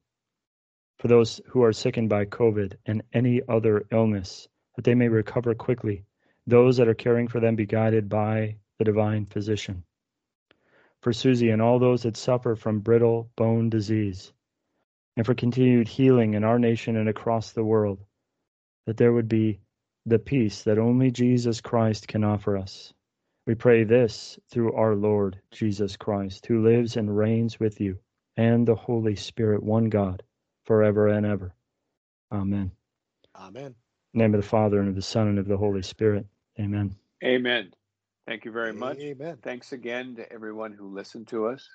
for 0.98 1.08
those 1.08 1.40
who 1.48 1.64
are 1.64 1.74
sickened 1.74 2.10
by 2.10 2.26
COVID 2.26 2.76
and 2.86 3.04
any 3.14 3.42
other 3.48 3.86
illness, 3.92 4.48
that 4.76 4.84
they 4.84 4.96
may 4.96 5.08
recover 5.08 5.54
quickly. 5.54 6.04
Those 6.48 6.78
that 6.78 6.88
are 6.88 6.96
caring 6.96 7.28
for 7.28 7.40
them 7.40 7.56
be 7.56 7.66
guided 7.66 8.10
by 8.10 8.58
the 8.80 8.86
divine 8.86 9.26
physician. 9.26 9.84
For 11.02 11.14
Susie 11.14 11.50
and 11.52 11.62
all 11.62 11.78
those 11.78 12.04
that 12.04 12.18
suffer 12.18 12.56
from 12.56 12.80
brittle 12.80 13.30
bone 13.36 13.70
disease, 13.70 14.34
and 15.16 15.26
for 15.26 15.36
continued 15.36 15.88
healing 15.88 16.34
in 16.34 16.44
our 16.44 16.58
nation 16.58 16.96
and 16.96 17.10
across 17.10 17.52
the 17.52 17.64
world, 17.64 18.04
that 18.88 18.98
there 18.98 19.14
would 19.14 19.28
be 19.28 19.60
the 20.06 20.18
peace 20.18 20.64
that 20.64 20.80
only 20.80 21.12
Jesus 21.12 21.60
Christ 21.62 22.08
can 22.08 22.24
offer 22.24 22.58
us. 22.58 22.94
We 23.46 23.54
pray 23.54 23.84
this 23.84 24.40
through 24.50 24.74
our 24.74 24.96
Lord 24.96 25.40
Jesus 25.52 25.98
Christ, 25.98 26.46
who 26.46 26.64
lives 26.64 26.96
and 26.98 27.16
reigns 27.16 27.60
with 27.60 27.80
you 27.80 28.00
and 28.38 28.66
the 28.66 28.76
Holy 28.76 29.16
Spirit, 29.16 29.62
one 29.62 29.90
God 29.90 30.24
forever 30.66 31.10
and 31.10 31.26
ever. 31.26 31.54
Amen. 32.32 32.72
Amen. 33.36 33.76
name 34.14 34.34
of 34.34 34.42
the 34.42 34.48
Father 34.48 34.80
and 34.80 34.90
of 34.90 34.96
the 34.96 35.02
Son 35.02 35.28
and 35.28 35.38
of 35.38 35.48
the 35.48 35.58
Holy 35.58 35.84
Spirit. 35.84 36.26
Amen. 36.60 36.96
Amen. 37.24 37.72
Thank 38.26 38.46
you 38.46 38.52
very 38.52 38.74
much. 38.74 39.00
Amen. 39.00 39.38
Thanks 39.42 39.74
again 39.74 40.16
to 40.16 40.32
everyone 40.32 40.74
who 40.74 40.94
listened 40.94 41.28
to 41.30 41.48
us. 41.48 41.68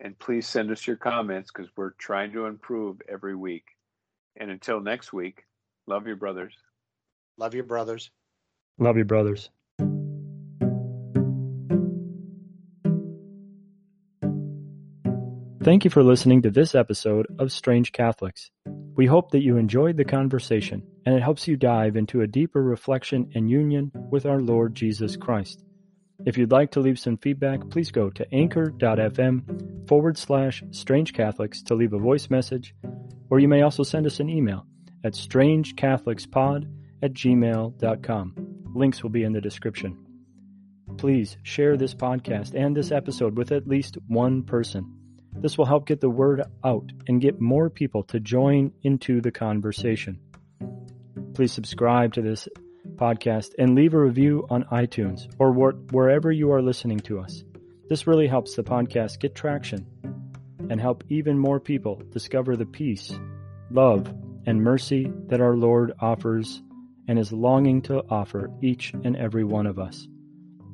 And 0.00 0.18
please 0.18 0.48
send 0.48 0.70
us 0.70 0.86
your 0.86 0.96
comments 0.96 1.50
because 1.52 1.70
we're 1.76 1.92
trying 1.92 2.32
to 2.32 2.46
improve 2.46 3.00
every 3.08 3.36
week. 3.36 3.64
And 4.36 4.50
until 4.50 4.80
next 4.80 5.12
week, 5.12 5.44
love 5.86 6.06
your 6.06 6.16
brothers. 6.16 6.54
Love 7.38 7.54
your 7.54 7.64
brothers. 7.64 8.10
Love 8.78 8.96
your 8.96 9.04
brothers. 9.04 9.50
Thank 15.62 15.84
you 15.84 15.90
for 15.90 16.02
listening 16.02 16.42
to 16.42 16.50
this 16.50 16.74
episode 16.74 17.26
of 17.38 17.52
Strange 17.52 17.92
Catholics. 17.92 18.50
We 18.96 19.06
hope 19.06 19.30
that 19.30 19.42
you 19.42 19.56
enjoyed 19.56 19.96
the 19.96 20.04
conversation 20.04 20.82
and 21.06 21.14
it 21.14 21.22
helps 21.22 21.46
you 21.46 21.56
dive 21.56 21.96
into 21.96 22.20
a 22.20 22.26
deeper 22.26 22.62
reflection 22.62 23.30
and 23.34 23.48
union 23.48 23.92
with 24.10 24.26
our 24.26 24.40
Lord 24.40 24.74
Jesus 24.74 25.16
Christ. 25.16 25.64
If 26.26 26.36
you'd 26.36 26.50
like 26.50 26.72
to 26.72 26.80
leave 26.80 26.98
some 26.98 27.16
feedback, 27.16 27.70
please 27.70 27.90
go 27.90 28.10
to 28.10 28.34
anchor.fm 28.34 29.88
forward 29.88 30.18
slash 30.18 30.62
strange 30.72 31.12
Catholics 31.12 31.62
to 31.62 31.74
leave 31.74 31.92
a 31.92 31.98
voice 31.98 32.28
message, 32.28 32.74
or 33.30 33.38
you 33.38 33.48
may 33.48 33.62
also 33.62 33.82
send 33.82 34.06
us 34.06 34.20
an 34.20 34.28
email 34.28 34.66
at 35.04 35.14
strangecatholicspod 35.14 36.68
at 37.02 37.12
gmail.com. 37.12 38.34
Links 38.74 39.02
will 39.02 39.10
be 39.10 39.24
in 39.24 39.32
the 39.32 39.40
description. 39.40 39.98
Please 40.96 41.36
share 41.42 41.76
this 41.76 41.94
podcast 41.94 42.54
and 42.54 42.76
this 42.76 42.92
episode 42.92 43.36
with 43.36 43.52
at 43.52 43.66
least 43.66 43.98
one 44.06 44.42
person. 44.42 44.98
This 45.34 45.56
will 45.56 45.64
help 45.64 45.86
get 45.86 46.00
the 46.00 46.10
word 46.10 46.42
out 46.64 46.92
and 47.08 47.20
get 47.20 47.40
more 47.40 47.70
people 47.70 48.02
to 48.04 48.20
join 48.20 48.72
into 48.82 49.20
the 49.20 49.32
conversation. 49.32 50.20
Please 51.34 51.52
subscribe 51.52 52.12
to 52.14 52.22
this 52.22 52.48
podcast 52.96 53.54
and 53.58 53.74
leave 53.74 53.94
a 53.94 53.98
review 53.98 54.46
on 54.50 54.64
iTunes 54.64 55.32
or 55.38 55.50
wherever 55.52 56.30
you 56.30 56.52
are 56.52 56.62
listening 56.62 57.00
to 57.00 57.18
us. 57.18 57.42
This 57.88 58.06
really 58.06 58.26
helps 58.26 58.54
the 58.54 58.62
podcast 58.62 59.18
get 59.18 59.34
traction 59.34 59.86
and 60.70 60.80
help 60.80 61.04
even 61.08 61.38
more 61.38 61.58
people 61.58 62.02
discover 62.10 62.56
the 62.56 62.66
peace, 62.66 63.12
love, 63.70 64.12
and 64.46 64.62
mercy 64.62 65.12
that 65.28 65.40
our 65.40 65.56
Lord 65.56 65.92
offers 66.00 66.62
and 67.08 67.18
is 67.18 67.32
longing 67.32 67.82
to 67.82 68.04
offer 68.08 68.50
each 68.62 68.92
and 69.04 69.16
every 69.16 69.44
one 69.44 69.66
of 69.66 69.78
us. 69.78 70.08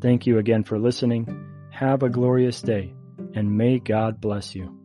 Thank 0.01 0.27
you 0.27 0.39
again 0.39 0.65
for 0.65 0.79
listening. 0.79 1.27
Have 1.71 2.03
a 2.03 2.09
glorious 2.09 2.63
day, 2.63 2.95
and 3.35 3.57
may 3.57 3.79
God 3.79 4.21
bless 4.21 4.55
you. 4.55 4.78